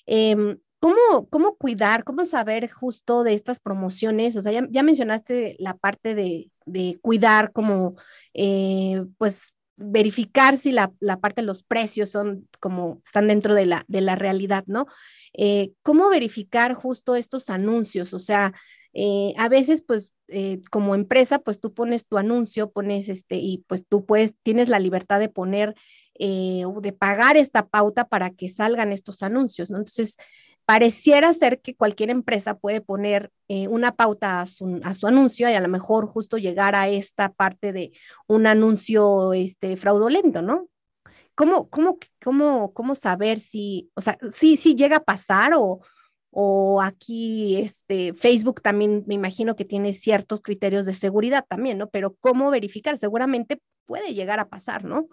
[0.07, 4.37] Em, ¿Cómo, ¿Cómo cuidar, cómo saber justo de estas promociones?
[4.37, 7.97] O sea, ya, mencionaste la parte de, de cuidar como,
[8.35, 13.65] eh, pues, verificar si la, la, parte de los precios son como están dentro de
[13.65, 14.87] la, de la realidad, ¿no?
[15.33, 18.13] Eh, ¿Cómo verificar justo estos anuncios?
[18.13, 18.53] O sea,
[18.93, 20.13] eh, a veces, pues,
[20.71, 24.81] como empresa, pues tú pones tu anuncio, pones este, y pues tú puedes, tienes la
[24.81, 25.75] libertad de poner
[26.21, 29.79] o de pagar esta pauta para que salgan estos anuncios, ¿no?
[29.79, 30.17] Entonces,
[30.65, 35.69] pareciera ser que cualquier empresa puede poner una pauta a su, anuncio y a lo
[35.69, 37.93] mejor justo llegar a esta parte de
[38.27, 40.69] un anuncio este, fraudulento, ¿no?
[41.35, 45.81] ¿Cómo, cómo, cómo, cómo saber si, o sea, sí, sí llega a pasar o,
[46.31, 51.89] o aquí este, Facebook también me imagino que tiene ciertos criterios de seguridad también, ¿no?
[51.91, 52.99] Pero ¿cómo verificar?
[52.99, 55.09] Seguramente puede llegar a pasar, ¿no?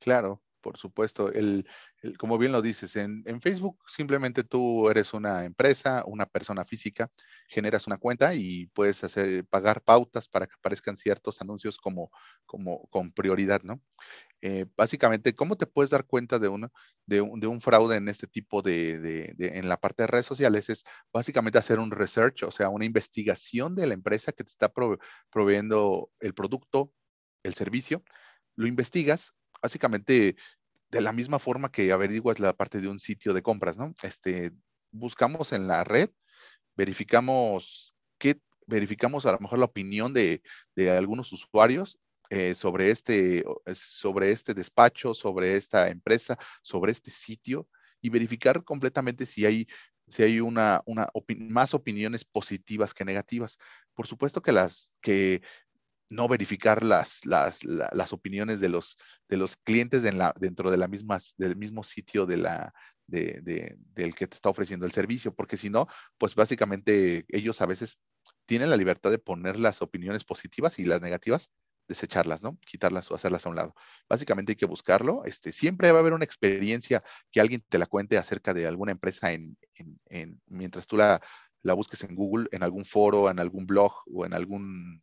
[0.00, 1.32] Claro, por supuesto.
[1.32, 1.66] El,
[2.18, 7.08] como bien lo dices, en, Facebook simplemente tú eres una empresa, una persona física,
[7.48, 12.10] generas una cuenta y puedes hacer, pagar pautas para que aparezcan ciertos anuncios como,
[12.44, 13.80] como con prioridad, ¿no?
[14.42, 16.70] Eh, básicamente, ¿cómo te puedes dar cuenta de, uno,
[17.06, 20.26] de, un, de un fraude en este tipo de, de, en la parte de redes
[20.26, 20.68] sociales?
[20.68, 24.70] Es básicamente hacer un research, o sea, una investigación de la empresa que te está
[25.30, 26.92] proveyendo el producto,
[27.42, 28.04] el servicio.
[28.54, 30.36] Lo investigas, básicamente
[30.90, 33.94] de la misma forma que averiguas la parte de un sitio de compras, ¿no?
[34.02, 34.52] Este,
[34.90, 36.10] buscamos en la red,
[36.76, 40.42] verificamos qué, verificamos a lo mejor la opinión de,
[40.74, 41.98] de algunos usuarios
[42.30, 47.68] eh, sobre, este, sobre este despacho, sobre esta empresa, sobre este sitio
[48.00, 49.66] y verificar completamente si hay
[50.10, 53.58] si hay una, una más opiniones positivas que negativas.
[53.94, 55.42] Por supuesto que las que
[56.10, 58.96] no verificar las, las, las opiniones de los,
[59.28, 62.72] de los clientes en la, dentro de la misma, del mismo sitio de la,
[63.06, 65.86] de, de, del que te está ofreciendo el servicio, porque si no,
[66.18, 67.98] pues básicamente ellos a veces
[68.46, 71.50] tienen la libertad de poner las opiniones positivas y las negativas,
[71.88, 72.58] desecharlas, ¿no?
[72.66, 73.74] Quitarlas o hacerlas a un lado.
[74.08, 75.24] Básicamente hay que buscarlo.
[75.24, 78.92] Este, siempre va a haber una experiencia que alguien te la cuente acerca de alguna
[78.92, 79.56] empresa en,
[80.06, 81.20] en, mientras tú la,
[81.62, 85.02] la busques en Google, en algún foro, en algún blog o en algún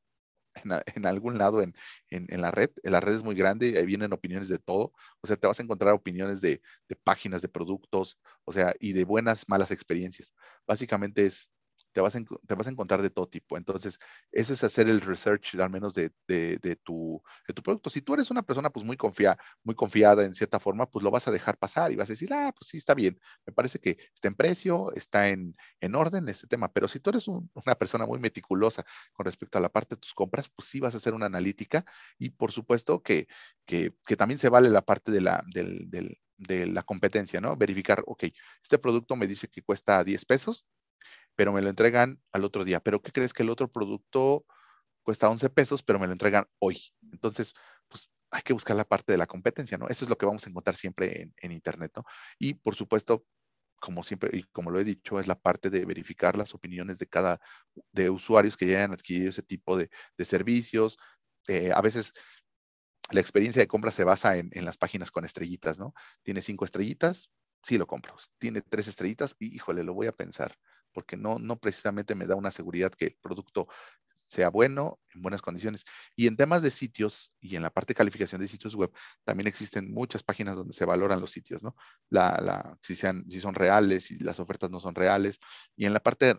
[0.63, 1.74] en, algún lado en,
[2.10, 2.70] en, la red.
[2.84, 4.94] La red es muy grande, ahí vienen opiniones de todo.
[5.22, 8.94] O sea, te vas a encontrar opiniones de, de páginas, de productos, o sea, y
[8.94, 10.34] de buenas, malas experiencias.
[10.68, 11.50] Básicamente es
[11.95, 13.55] te vas, a, te vas a encontrar de todo tipo.
[13.55, 13.99] Entonces,
[14.34, 17.89] eso es hacer el research, al menos de, de, tu, de tu producto.
[17.89, 21.10] Si tú eres una persona pues muy, confía, muy confiada en cierta forma, pues lo
[21.10, 23.17] vas a dejar pasar y vas a decir, ah, pues sí, está bien.
[23.45, 26.67] Me parece que está en precio, está en, en orden este tema.
[26.73, 30.13] Pero si tú eres una persona muy meticulosa con respecto a la parte de tus
[30.13, 31.86] compras, pues sí vas a hacer una analítica
[32.19, 33.29] y por supuesto que,
[33.65, 37.55] que, que también se vale la parte de la, del, del, de la competencia, ¿no?
[37.55, 38.25] Verificar, ok,
[38.62, 40.65] este producto me dice que cuesta 10 pesos,
[41.36, 42.80] pero me lo entregan al otro día.
[42.80, 44.45] Pero ¿qué crees que el otro producto
[45.04, 46.82] cuesta 11 pesos, pero me lo entregan hoy?
[47.12, 47.54] Entonces,
[47.88, 49.88] pues hay que buscar la parte de la competencia, ¿no?
[49.88, 52.06] Eso es lo que vamos a encontrar siempre en, Internet, ¿no?
[52.39, 53.26] Y por supuesto,
[53.80, 57.08] como siempre, y como lo he dicho, es la parte de verificar las opiniones de
[57.08, 57.39] cada,
[57.91, 60.98] de usuarios que ya hayan adquirido ese tipo de, servicios.
[61.48, 62.13] Eh, a veces
[63.12, 65.93] la experiencia de compra se basa en, en, las páginas con estrellitas, ¿no?
[66.24, 67.30] Tiene cinco estrellitas,
[67.63, 68.15] sí lo compro.
[68.39, 70.58] Tiene tres estrellitas, y híjole, lo voy a pensar
[70.95, 73.67] porque no, no precisamente me da una seguridad que el producto
[74.27, 75.84] sea bueno, en buenas condiciones.
[76.15, 78.91] Y en temas de sitios y en la parte de calificación de sitios web,
[79.25, 81.75] también existen muchas páginas donde se valoran los sitios, ¿no?
[82.10, 85.39] La, la, si, sean, si son reales, si las ofertas no son reales.
[85.75, 86.36] Y en la parte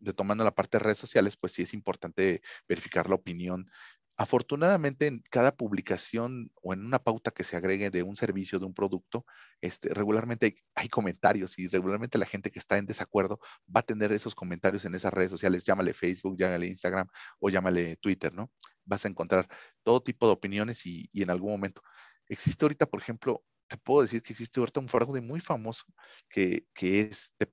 [0.00, 3.70] de, tomando la parte de redes sociales, pues sí es importante verificar la opinión
[4.16, 8.66] Afortunadamente, en cada publicación o en una pauta que se agregue de un servicio, de
[8.66, 9.24] un producto,
[9.62, 13.40] este, regularmente hay, comentarios y regularmente la gente que está en desacuerdo
[13.74, 17.08] va a tener esos comentarios en esas redes sociales, llámale Facebook, llámale Instagram
[17.40, 18.52] o llámale Twitter, ¿no?
[18.84, 19.48] Vas a encontrar
[19.82, 21.82] todo tipo de opiniones y, en algún momento.
[22.28, 25.84] Existe ahorita, por ejemplo, te puedo decir que existe ahorita un fraude muy famoso
[26.28, 27.48] que, que es, te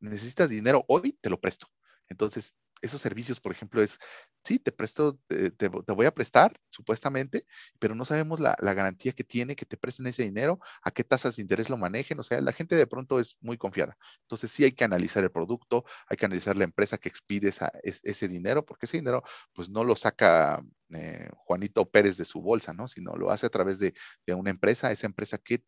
[0.00, 1.68] necesitas dinero hoy, te lo presto.
[2.08, 3.98] Entonces, esos servicios, por ejemplo, es,
[4.44, 7.46] sí, te presto, te, voy a prestar, supuestamente,
[7.78, 11.36] pero no sabemos la, garantía que tiene que te presten ese dinero, a qué tasas
[11.36, 13.96] de interés lo manejen, o sea, la gente de pronto es muy confiada.
[14.22, 18.28] Entonces, sí hay que analizar el producto, hay que analizar la empresa que expide ese
[18.28, 20.62] dinero, porque ese dinero, pues no lo saca
[20.94, 22.88] eh, Juanito Pérez de su bolsa, ¿no?
[22.88, 23.94] Sino lo hace a través de,
[24.34, 25.64] una empresa, esa empresa que,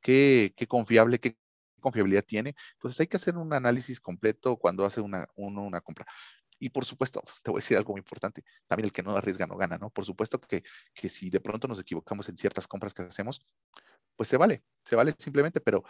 [0.00, 1.36] que, confiable, qué
[1.80, 2.54] confiabilidad tiene.
[2.74, 6.06] Entonces hay que hacer un análisis completo cuando hace una, uno una compra.
[6.58, 9.46] Y por supuesto, te voy a decir algo muy importante, también el que no arriesga
[9.46, 9.90] no gana, ¿no?
[9.90, 10.62] Por supuesto que,
[10.94, 13.46] que si de pronto nos equivocamos en ciertas compras que hacemos,
[14.16, 15.84] pues se vale, se vale simplemente, pero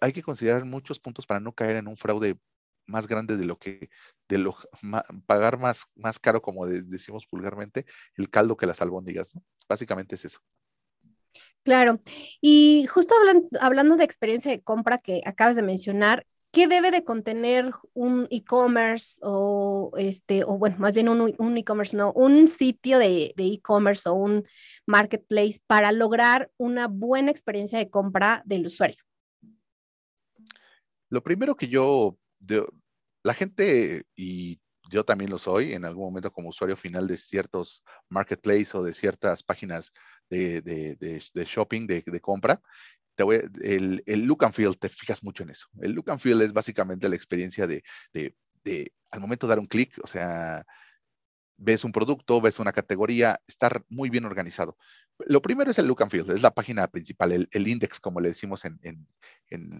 [0.00, 2.38] hay que considerar muchos puntos para no caer en un fraude
[2.86, 3.90] más grande de lo que,
[4.28, 4.56] de lo,
[5.26, 7.84] pagar más, más caro, como decimos vulgarmente,
[8.16, 9.42] el caldo que las albóndigas, ¿no?
[9.68, 10.40] Básicamente es eso.
[11.62, 12.00] Claro.
[12.40, 13.14] Y justo
[13.60, 19.18] hablando de experiencia de compra que acabas de mencionar, ¿Qué debe de contener un e-commerce
[19.22, 24.46] o este, o bueno, más bien un, e-commerce, no, un sitio de e-commerce o un
[24.86, 29.02] marketplace para lograr una buena experiencia de compra del usuario?
[31.08, 32.18] Lo primero que yo,
[33.22, 34.60] la gente, y
[34.90, 38.92] yo también lo soy en algún momento como usuario final de ciertos marketplaces o de
[38.92, 39.92] ciertas páginas
[40.28, 42.60] de, de shopping, de, compra,
[43.16, 45.66] el, look and feel, te fijas mucho en eso.
[45.80, 48.34] El look and feel es básicamente la experiencia de, de
[49.10, 50.64] al momento de dar un clic, o sea,
[51.56, 54.76] ves un producto, ves una categoría, estar muy bien organizado.
[55.26, 58.20] Lo primero es el look and feel, es la página principal, el, el index, como
[58.20, 59.06] le decimos en, en,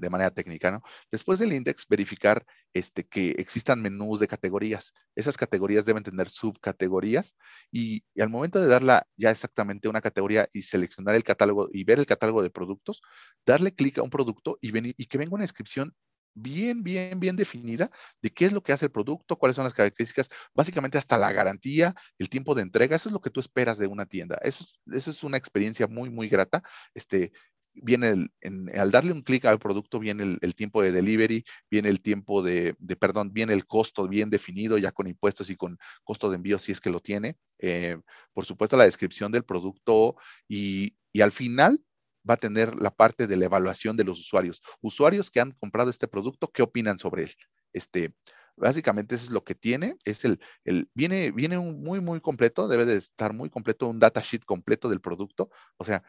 [0.00, 0.82] de manera técnica, ¿no?
[1.10, 4.92] Después del index, verificar este, que existan menús de categorías.
[5.16, 7.34] Esas categorías deben tener subcategorías
[7.70, 11.98] y, al momento de darla ya exactamente una categoría y seleccionar el catálogo y ver
[11.98, 13.02] el catálogo de productos,
[13.46, 15.94] darle clic a un producto y, venir, y que venga una descripción
[16.34, 17.90] bien, bien, bien definida
[18.20, 21.32] de qué es lo que hace el producto, cuáles son las características, básicamente hasta la
[21.32, 24.38] garantía, el tiempo de entrega, eso es lo que tú esperas de una tienda.
[24.42, 26.62] Eso es, eso es una experiencia muy, muy grata.
[26.94, 27.32] Este,
[27.74, 32.00] viene el, al darle un clic al producto, viene el, tiempo de delivery, viene el
[32.00, 36.36] tiempo de, perdón, viene el costo bien definido, ya con impuestos y con costo de
[36.36, 37.36] envío, si es que lo tiene.
[37.58, 37.98] Eh,
[38.32, 40.16] por supuesto, la descripción del producto
[40.48, 41.82] y, y al final
[42.28, 44.62] va a tener la parte de la evaluación de los usuarios.
[44.80, 47.34] Usuarios que han comprado este producto, ¿qué opinan sobre él?
[47.72, 48.14] Este,
[48.56, 52.68] básicamente eso es lo que tiene, es el, el viene, viene un muy, muy completo,
[52.68, 55.50] debe de estar muy completo, un datasheet completo del producto.
[55.76, 56.02] O sea,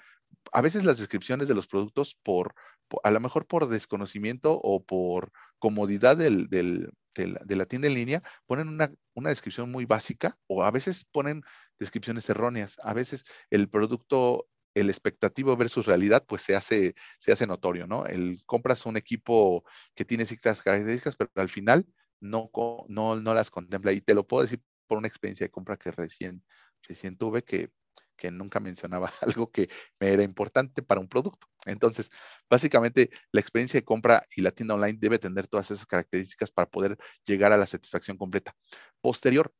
[0.52, 2.56] a veces las descripciones de los productos por,
[3.04, 8.24] a lo mejor por desconocimiento o por comodidad del, del, de, la, tienda en línea,
[8.46, 11.44] ponen una, una, descripción muy básica o a veces ponen
[11.80, 12.78] descripciones erróneas.
[12.84, 18.06] A veces el producto el expectativo versus realidad, pues se hace, se hace notorio, ¿no?
[18.06, 19.64] El compras un equipo
[19.96, 21.86] que tiene ciertas características, pero al final
[22.20, 22.50] no,
[22.88, 23.92] no, no las contempla.
[23.92, 26.44] Y te lo puedo decir por una experiencia de compra que recién,
[26.84, 27.72] recién tuve, que,
[28.16, 31.48] que nunca mencionaba algo que me era importante para un producto.
[31.66, 32.10] Entonces,
[32.50, 36.70] básicamente, la experiencia de compra y la tienda online debe tener todas esas características para
[36.70, 38.56] poder llegar a la satisfacción completa.
[39.02, 39.54] Posterior,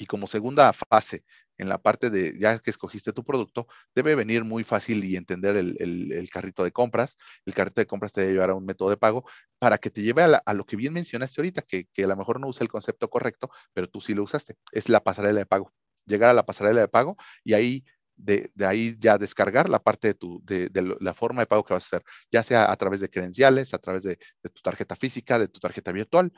[0.00, 1.24] y como segunda fase,
[1.58, 5.58] en la parte de ya que escogiste tu producto, debe venir muy fácil y entender
[5.58, 7.18] el, carrito de compras.
[7.44, 9.26] El carrito de compras te debe llevar a un método de pago
[9.58, 12.48] para que te lleve a, lo que bien mencionaste ahorita, que, a lo mejor no
[12.48, 14.56] usa el concepto correcto, pero tú sí lo usaste.
[14.72, 15.70] Es la pasarela de pago.
[16.06, 17.84] Llegar a la pasarela de pago y ahí
[18.16, 21.84] de, ahí ya descargar la parte de, tu, de, la forma de pago que vas
[21.84, 25.38] a hacer, ya sea a través de credenciales, a través de, de, tu tarjeta física,
[25.38, 26.32] de tu tarjeta virtual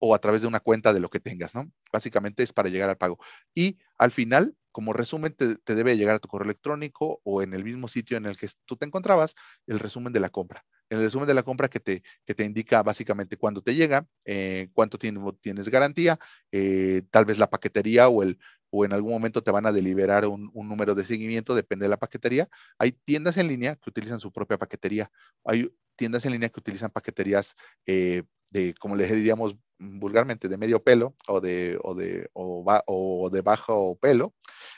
[0.00, 1.70] o a través de una cuenta de lo que tengas, ¿no?
[1.92, 3.18] Básicamente es para llegar al pago.
[3.54, 7.64] Y al final, como resumen, te, debe llegar a tu correo electrónico o en el
[7.64, 9.34] mismo sitio en el que tú te encontrabas,
[9.66, 10.64] el resumen de la compra.
[10.88, 14.70] El resumen de la compra que te, que te indica básicamente cuándo te llega, eh,
[14.72, 16.18] cuánto tienes garantía,
[16.50, 18.38] eh, tal vez la paquetería o, el,
[18.70, 21.98] o en algún momento te van a deliberar un, número de seguimiento, depende de la
[21.98, 22.48] paquetería.
[22.78, 25.10] Hay tiendas en línea que utilizan su propia paquetería.
[25.44, 27.54] Hay tiendas en línea que utilizan paqueterías
[27.86, 33.40] eh, de, como les diríamos vulgarmente, de medio pelo o de, o de, o, de
[33.40, 34.34] bajo pelo.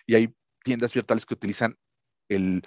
[0.07, 1.77] Y hay tiendas virtuales que utilizan
[2.29, 2.63] el,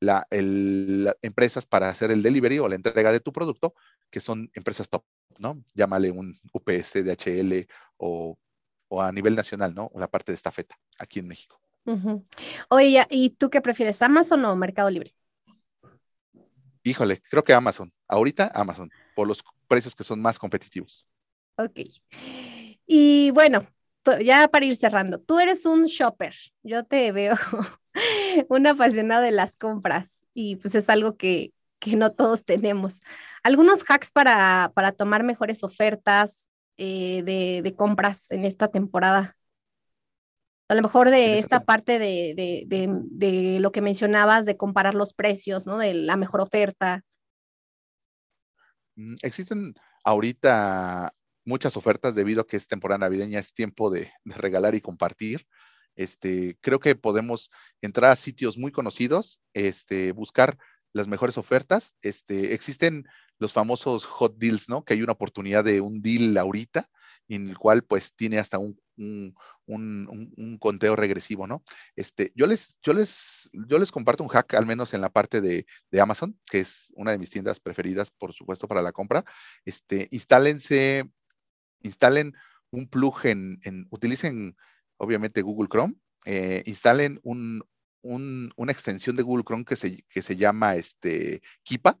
[0.00, 3.74] la, el, empresas para hacer el delivery o la entrega de tu producto,
[4.10, 5.04] que son empresas top,
[5.38, 5.62] ¿no?
[5.74, 8.36] Llámale un UPS, DHL o,
[8.88, 9.90] o a nivel nacional, ¿no?
[9.94, 11.58] La parte de estafeta aquí en México.
[12.68, 15.14] Oye, ¿y tú qué prefieres, Amazon o Mercado Libre?
[16.82, 17.90] Híjole, creo que Amazon.
[18.08, 21.06] Ahorita Amazon, por los precios que son más competitivos.
[21.56, 21.80] Ok.
[22.86, 23.66] Y bueno,
[24.22, 26.34] ya para ir cerrando, tú eres un shopper.
[26.62, 27.34] Yo te veo
[28.48, 31.52] un apasionado de las compras y pues es algo que,
[31.86, 33.00] no todos tenemos.
[33.44, 39.36] Algunos hacks para, tomar mejores ofertas eh, de, compras en esta temporada.
[40.68, 42.34] A lo mejor de esta parte de,
[42.66, 45.78] de, lo que mencionabas, de comparar los precios, ¿no?
[45.78, 47.04] De la mejor oferta.
[48.96, 51.14] Mm, existen ahorita
[51.46, 55.46] muchas ofertas debido a que es temporada navideña, es tiempo de, regalar y compartir.
[55.94, 60.58] Este, creo que podemos entrar a sitios muy conocidos, este, buscar
[60.92, 61.94] las mejores ofertas.
[62.02, 63.06] Este, existen
[63.38, 64.84] los famosos hot deals, ¿no?
[64.84, 66.90] Que hay una oportunidad de un deal ahorita
[67.28, 71.62] en el cual pues tiene hasta un, un, conteo regresivo, ¿no?
[71.96, 75.40] Este, yo, les, yo, les, yo les comparto un hack, al menos en la parte
[75.40, 75.66] de,
[76.00, 79.24] Amazon, que es una de mis tiendas preferidas, por supuesto, para la compra.
[79.64, 81.10] Este, instálense,
[81.82, 82.34] instalen
[82.70, 84.56] un plug en, utilicen
[84.98, 87.62] obviamente Google Chrome, eh, instalen un,
[88.02, 91.98] una extensión de Google Chrome que se, que se llama este, Kipa.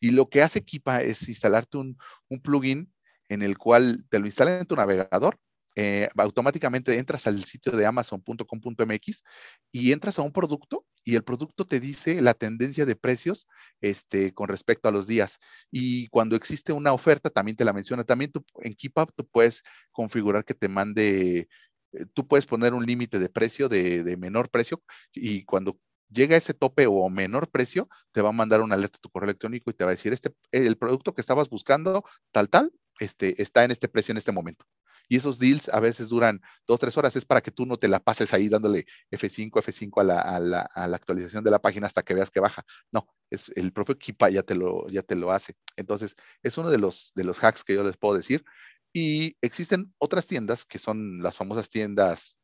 [0.00, 1.96] Y lo que hace Kipa es instalarte un,
[2.28, 2.92] un plugin
[3.28, 5.38] en el cual te lo instala en tu navegador,
[5.74, 9.24] eh, automáticamente entras al sitio de amazon.com.mx
[9.70, 13.46] y entras a un producto y el producto te dice la tendencia de precios
[13.80, 15.38] este, con respecto a los días.
[15.70, 18.04] Y cuando existe una oferta, también te la menciona.
[18.04, 21.48] También tú, en KeepUp tú puedes configurar que te mande,
[21.92, 26.54] eh, tú puedes poner un límite de precio de, menor precio y cuando llega ese
[26.54, 29.74] tope o menor precio, te va a mandar una alerta a tu correo electrónico y
[29.74, 33.70] te va a decir, este, el producto que estabas buscando, tal, tal, este, está en
[33.70, 34.66] este precio en este momento.
[35.08, 37.16] Y esos deals a veces duran dos, tres horas.
[37.16, 40.38] Es para que tú no te la pases ahí dándole F5, F5 a la, a
[40.38, 42.64] la, a la actualización de la página hasta que veas que baja.
[42.90, 45.54] No, es, el propio Kipa ya te, lo, ya te lo hace.
[45.76, 48.44] Entonces, es uno de los, de los hacks que yo les puedo decir.
[48.92, 52.36] Y existen otras tiendas que son las famosas tiendas,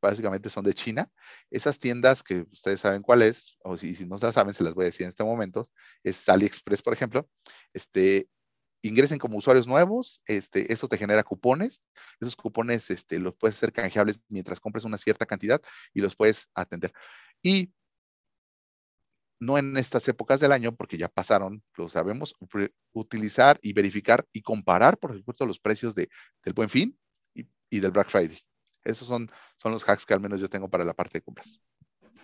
[0.00, 1.10] básicamente son de China.
[1.50, 4.74] Esas tiendas que ustedes saben cuál es, o si, si no las saben, se las
[4.74, 5.66] voy a decir en este momento,
[6.02, 7.28] es AliExpress, por ejemplo.
[7.72, 8.28] Este,
[8.82, 11.82] ingresen como usuarios nuevos, este, eso te genera cupones,
[12.20, 15.60] esos cupones este, los puedes hacer canjeables mientras compres una cierta cantidad
[15.92, 16.92] y los puedes atender.
[17.42, 17.72] Y
[19.38, 22.34] no en estas épocas del año, porque ya pasaron, lo sabemos,
[22.92, 26.08] utilizar y verificar y comparar, por supuesto, los precios de,
[26.44, 26.98] del Buen Fin
[27.34, 28.38] y, y, del Black Friday.
[28.84, 31.58] Esos son, son los hacks que al menos yo tengo para la parte de compras.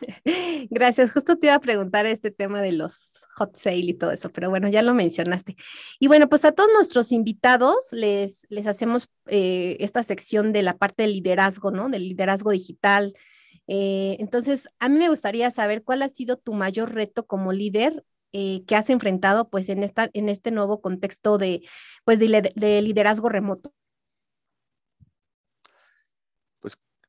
[0.70, 1.12] Gracias.
[1.12, 4.50] Justo te iba a preguntar este tema de los hot sale y todo eso, pero
[4.50, 5.56] bueno, ya lo mencionaste.
[5.98, 10.76] Y bueno, pues a todos nuestros invitados les, les hacemos eh, esta sección de la
[10.76, 11.88] parte del liderazgo, ¿no?
[11.88, 13.14] Del liderazgo digital.
[13.66, 18.04] Eh, entonces, a mí me gustaría saber cuál ha sido tu mayor reto como líder
[18.32, 21.62] eh, que has enfrentado pues en, esta, en este nuevo contexto de,
[22.04, 23.72] pues, de liderazgo remoto.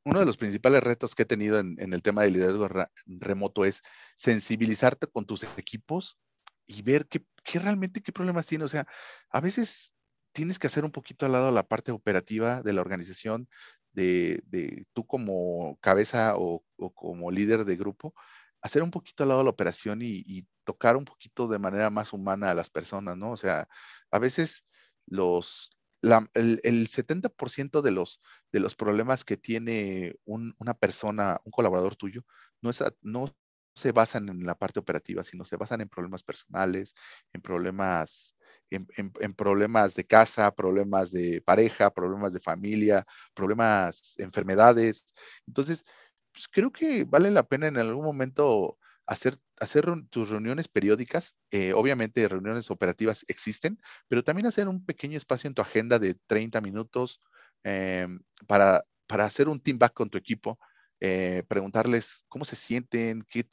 [0.07, 2.69] Uno de los principales retos que he tenido en, el tema de liderazgo
[3.05, 3.81] remoto es
[4.15, 6.17] sensibilizarte con tus equipos
[6.65, 7.25] y ver qué,
[7.59, 8.63] realmente qué problemas tiene.
[8.63, 8.87] O sea,
[9.29, 9.93] a veces
[10.31, 13.49] tienes que hacer un poquito al lado la parte operativa de la organización,
[13.91, 18.13] de, tú como cabeza o, como líder de grupo,
[18.61, 22.11] hacer un poquito al lado la operación y, y, tocar un poquito de manera más
[22.11, 23.31] humana a las personas, ¿no?
[23.31, 23.69] O sea,
[24.11, 24.65] a veces
[25.05, 28.21] los, el, 70% de los,
[28.51, 32.23] de los problemas que tiene una persona, un colaborador tuyo,
[32.61, 33.33] no, es, no
[33.75, 36.95] se basan en la parte operativa, sino se basan en problemas personales,
[37.33, 38.35] en problemas,
[38.71, 45.13] en, problemas de casa, problemas de pareja, problemas de familia, problemas, enfermedades.
[45.45, 45.85] Entonces,
[46.33, 48.77] pues, creo que vale la pena en algún momento
[49.07, 55.17] hacer, hacer tus reuniones periódicas, eh, obviamente reuniones operativas existen, pero también hacer un pequeño
[55.17, 57.21] espacio en tu agenda de 30 minutos
[57.63, 60.59] em, para, para hacer un team back con tu equipo,
[60.99, 63.45] eh, preguntarles cómo se sienten, qué,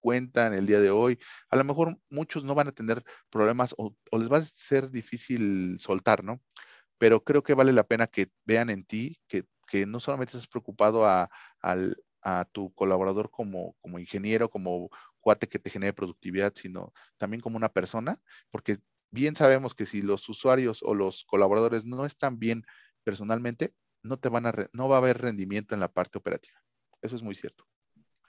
[0.00, 1.18] cuentan el día de hoy.
[1.50, 5.78] A lo mejor muchos no van a tener problemas o, les va a ser difícil
[5.78, 6.42] soltar, ¿no?
[6.98, 10.48] Pero creo que vale la pena que vean en ti que, que no solamente estás
[10.48, 14.90] preocupado al, a tu colaborador como, como ingeniero, como
[15.20, 18.78] cuate que te genere productividad, sino también como una persona, porque
[19.10, 22.64] bien sabemos que si los usuarios o los colaboradores no están bien
[23.04, 26.58] personalmente, no, te van a no va a haber rendimiento en la parte operativa.
[27.02, 27.64] Eso es muy cierto.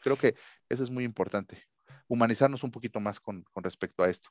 [0.01, 0.35] Creo que
[0.69, 1.63] eso es muy importante,
[2.07, 4.29] humanizarnos un poquito más con, con respecto a esto.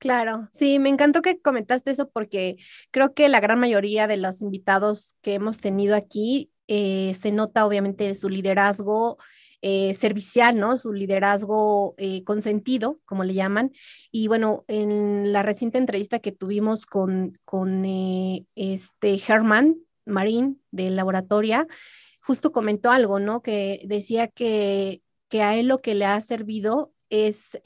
[0.00, 2.56] Claro, sí, me encantó que comentaste eso porque
[2.90, 7.66] creo que la gran mayoría de los invitados que hemos tenido aquí eh, se nota
[7.66, 9.18] obviamente su liderazgo
[9.60, 10.78] eh, servicial, ¿no?
[10.78, 13.72] Su liderazgo eh, consentido, como le llaman.
[14.10, 19.76] Y bueno, en la reciente entrevista que tuvimos con, con este Herman
[20.06, 21.66] Marín de Laboratoria,
[22.22, 23.42] justo comentó algo, ¿no?
[23.42, 27.58] Que decía que, que a él lo que le ha servido es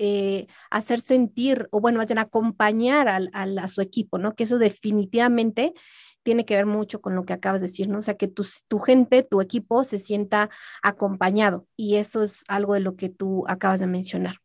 [0.70, 4.34] hacer sentir, o bueno, más bien acompañar a su equipo, ¿no?
[4.34, 5.74] Que eso definitivamente
[6.24, 7.98] tiene que ver mucho con lo que acabas de decir, ¿no?
[7.98, 10.50] O sea, que tu, tu gente, tu equipo se sienta
[10.82, 14.40] acompañado y eso es algo de lo que tú acabas de mencionar.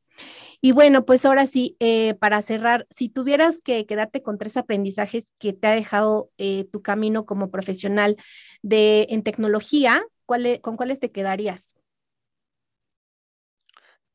[0.61, 5.33] Y bueno, pues ahora sí, eh, para cerrar, si tuvieras que quedarte con tres aprendizajes
[5.39, 8.17] que te ha dejado eh, tu camino como profesional
[8.61, 11.73] de, en tecnología, ¿cuál, ¿con cuáles te quedarías?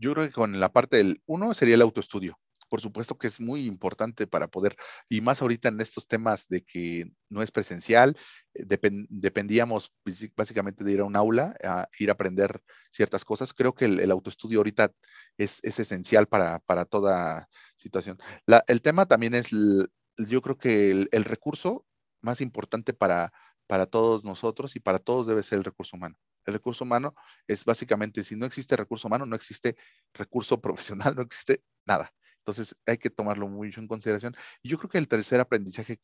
[0.05, 2.39] Yo creo que con la parte del uno sería el autoestudio
[2.69, 4.77] por supuesto que es muy importante para poder,
[5.09, 8.17] y más ahorita en estos temas de que no es presencial,
[8.55, 8.65] eh,
[9.09, 9.93] dependíamos
[10.37, 13.55] básicamente de ir a un aula, a ir a aprender ciertas cosas.
[13.55, 14.93] Creo que el, autoestudio ahorita
[15.39, 18.19] es, esencial para, toda situación.
[18.67, 21.87] el tema también es, yo creo que el, recurso
[22.23, 23.33] más importante para,
[23.69, 26.17] para todos nosotros y para todos debe ser el recurso humano.
[26.45, 27.15] El recurso humano
[27.47, 29.77] es básicamente, si no existe recurso humano, no existe
[30.13, 32.13] recurso profesional, no existe nada.
[32.39, 34.35] Entonces hay que tomarlo mucho en consideración.
[34.63, 35.99] Y yo creo que el tercer aprendizaje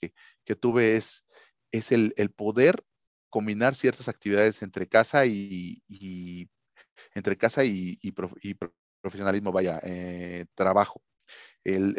[0.44, 1.26] que, tuve es,
[1.70, 2.82] es el, poder
[3.28, 5.82] combinar ciertas actividades entre casa y,
[7.14, 7.98] entre casa y,
[9.02, 11.02] profesionalismo, vaya, eh, trabajo.
[11.62, 11.94] El,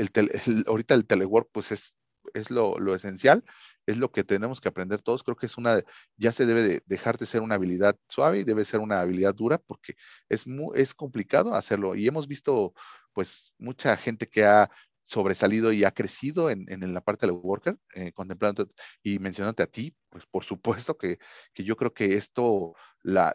[0.66, 1.96] ahorita el telework pues es,
[2.34, 3.44] es lo, lo, esencial,
[3.86, 5.24] es lo que tenemos que aprender todos.
[5.24, 5.82] Creo que es una,
[6.18, 9.36] ya se debe de dejar de ser una habilidad suave y debe ser una habilidad
[9.36, 9.96] dura porque
[10.30, 11.96] es, muy, es complicado hacerlo.
[11.96, 12.74] Y hemos visto
[13.14, 14.70] pues mucha gente que ha
[15.12, 18.70] sobresalido y ha crecido en, la parte del worker, eh, contemplando
[19.04, 21.20] y mencionándote a ti, pues por supuesto que,
[21.56, 23.34] yo creo que esto, la,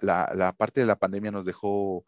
[0.57, 2.05] parte de la pandemia nos dejó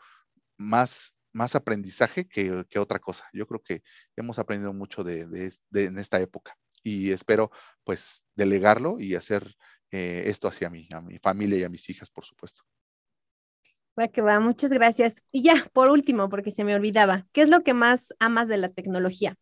[0.56, 3.24] más, más aprendizaje que, otra cosa.
[3.34, 3.82] Yo creo que
[4.16, 5.22] hemos aprendido mucho de,
[5.74, 7.50] en esta época y espero
[7.84, 9.54] pues delegarlo y hacer
[9.90, 12.62] eh, esto hacia mí, a mi familia y a mis hijas, por supuesto.
[13.98, 15.22] Va que va, muchas gracias.
[15.32, 18.58] Y ya, por último, porque se me olvidaba, ¿qué es lo que más amas de
[18.58, 19.36] la tecnología?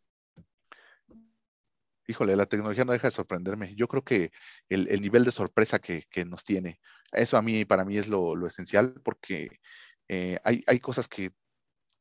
[2.09, 3.75] Híjole, la tecnología no deja de sorprenderme.
[3.75, 4.31] Yo creo que
[4.69, 6.81] el, nivel de sorpresa que, nos tiene,
[7.13, 9.59] eso a mí, para mí es lo, esencial, porque
[10.09, 11.33] eh, hay, hay, cosas que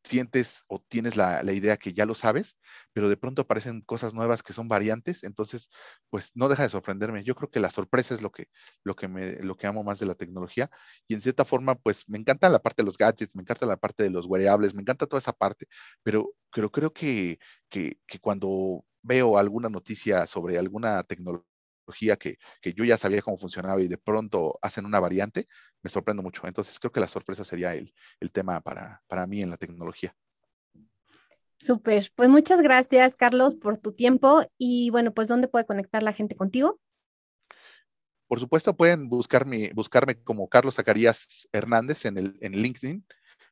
[0.06, 2.58] sientes o tienes la, idea que ya lo sabes,
[2.94, 5.70] pero de pronto aparecen cosas nuevas que son variantes, entonces,
[6.10, 7.24] pues no deja de sorprenderme.
[7.24, 8.48] Yo creo que la sorpresa es lo que,
[8.84, 10.70] lo que, me, lo que amo más de la tecnología
[11.08, 13.78] y en cierta forma, pues me encanta la parte de los gadgets, me encanta la
[13.78, 15.68] parte de los wearables, me encanta toda esa parte,
[16.04, 17.40] pero, pero creo que,
[17.70, 21.55] que, que cuando veo alguna noticia sobre alguna tecnología,
[22.18, 25.48] que, que, yo ya sabía cómo funcionaba y de pronto hacen una variante,
[25.82, 26.48] me sorprendo mucho.
[26.48, 30.16] Entonces creo que la sorpresa sería el, el tema para, para mí en la tecnología.
[31.58, 36.14] Súper, pues muchas gracias Carlos por tu tiempo y bueno, pues ¿dónde puede conectar la
[36.14, 36.80] gente contigo?
[38.28, 43.06] Por supuesto, pueden buscarme, buscarme como Carlos Zacarías Hernández en, el, en LinkedIn.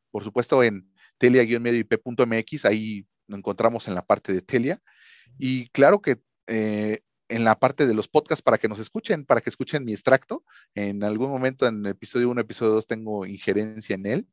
[0.10, 4.82] Por supuesto, en telia-medioip.mx, ahí nos encontramos en la parte de Telia.
[5.38, 7.02] Y claro que eh,
[7.34, 10.44] en la parte de los podcasts para que nos escuchen, para que escuchen mi extracto.
[10.76, 14.28] En algún momento en el episodio 1, episodio 2 tengo injerencia en él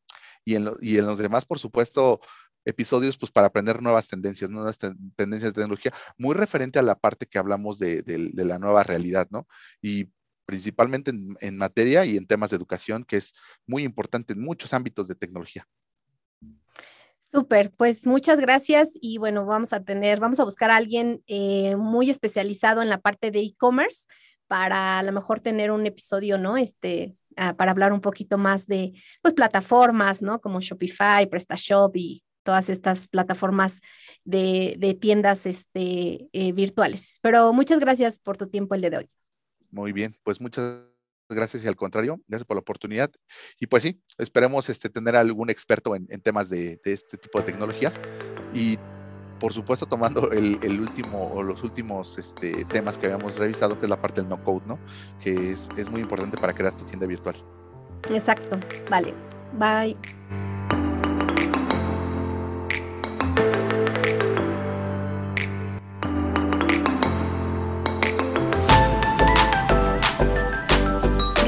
[0.45, 2.21] y en, y en los demás, por supuesto,
[2.67, 7.25] episodios pues para aprender nuevas tendencias, nuevas tendencias de tecnología, muy referente a la parte
[7.25, 9.49] que hablamos de, de la nueva realidad, ¿no?
[9.81, 10.13] Y
[10.45, 13.33] principalmente en, en, materia y en temas de educación, que es
[13.67, 15.67] muy importante en muchos ámbitos de tecnología.
[17.33, 21.77] Súper, pues muchas gracias y bueno, vamos a tener, vamos a buscar a alguien eh,
[21.77, 24.07] muy especializado en la parte de e-commerce
[24.49, 26.57] para a lo mejor tener un episodio, ¿no?
[26.57, 30.41] Este, ah, para hablar un poquito más de, pues, plataformas, ¿no?
[30.41, 33.81] Como Shopify, PrestaShop y todas estas plataformas
[34.25, 37.21] de, de tiendas este, eh, virtuales.
[37.23, 39.11] Pero muchas gracias por tu tiempo el día de hoy.
[39.71, 40.85] Muy bien, pues muchas
[41.37, 43.11] gracias y al contrario, gracias por la oportunidad.
[43.59, 48.01] Y pues sí, esperemos este, tener algún experto en, temas de, este tipo de tecnologías
[48.55, 48.79] y
[49.39, 53.91] por supuesto tomando el, último o los últimos este, temas que habíamos revisado, que es
[53.91, 54.79] la parte del no code, ¿no?
[55.21, 57.37] Que es, es muy importante para crear tu tienda virtual.
[58.11, 58.59] Exacto,
[58.91, 59.15] vale.
[59.59, 59.97] Bye.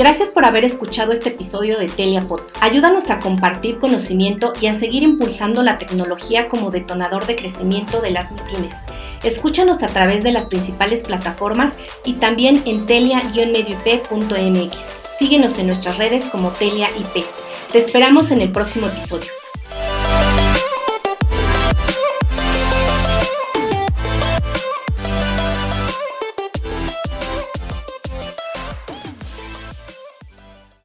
[0.03, 2.41] Gracias por haber escuchado este episodio de Teliapod.
[2.61, 8.11] Ayúdanos a compartir conocimiento y a seguir impulsando la tecnología como detonador de crecimiento de
[8.11, 8.75] las MIPIMES.
[9.23, 11.75] Escúchanos a través de las principales plataformas
[12.05, 14.77] y también en telia-medioip.mx.
[15.21, 17.25] Síguenos en nuestras redes como Telia IP.
[17.71, 19.42] Te esperamos en el próximo episodio.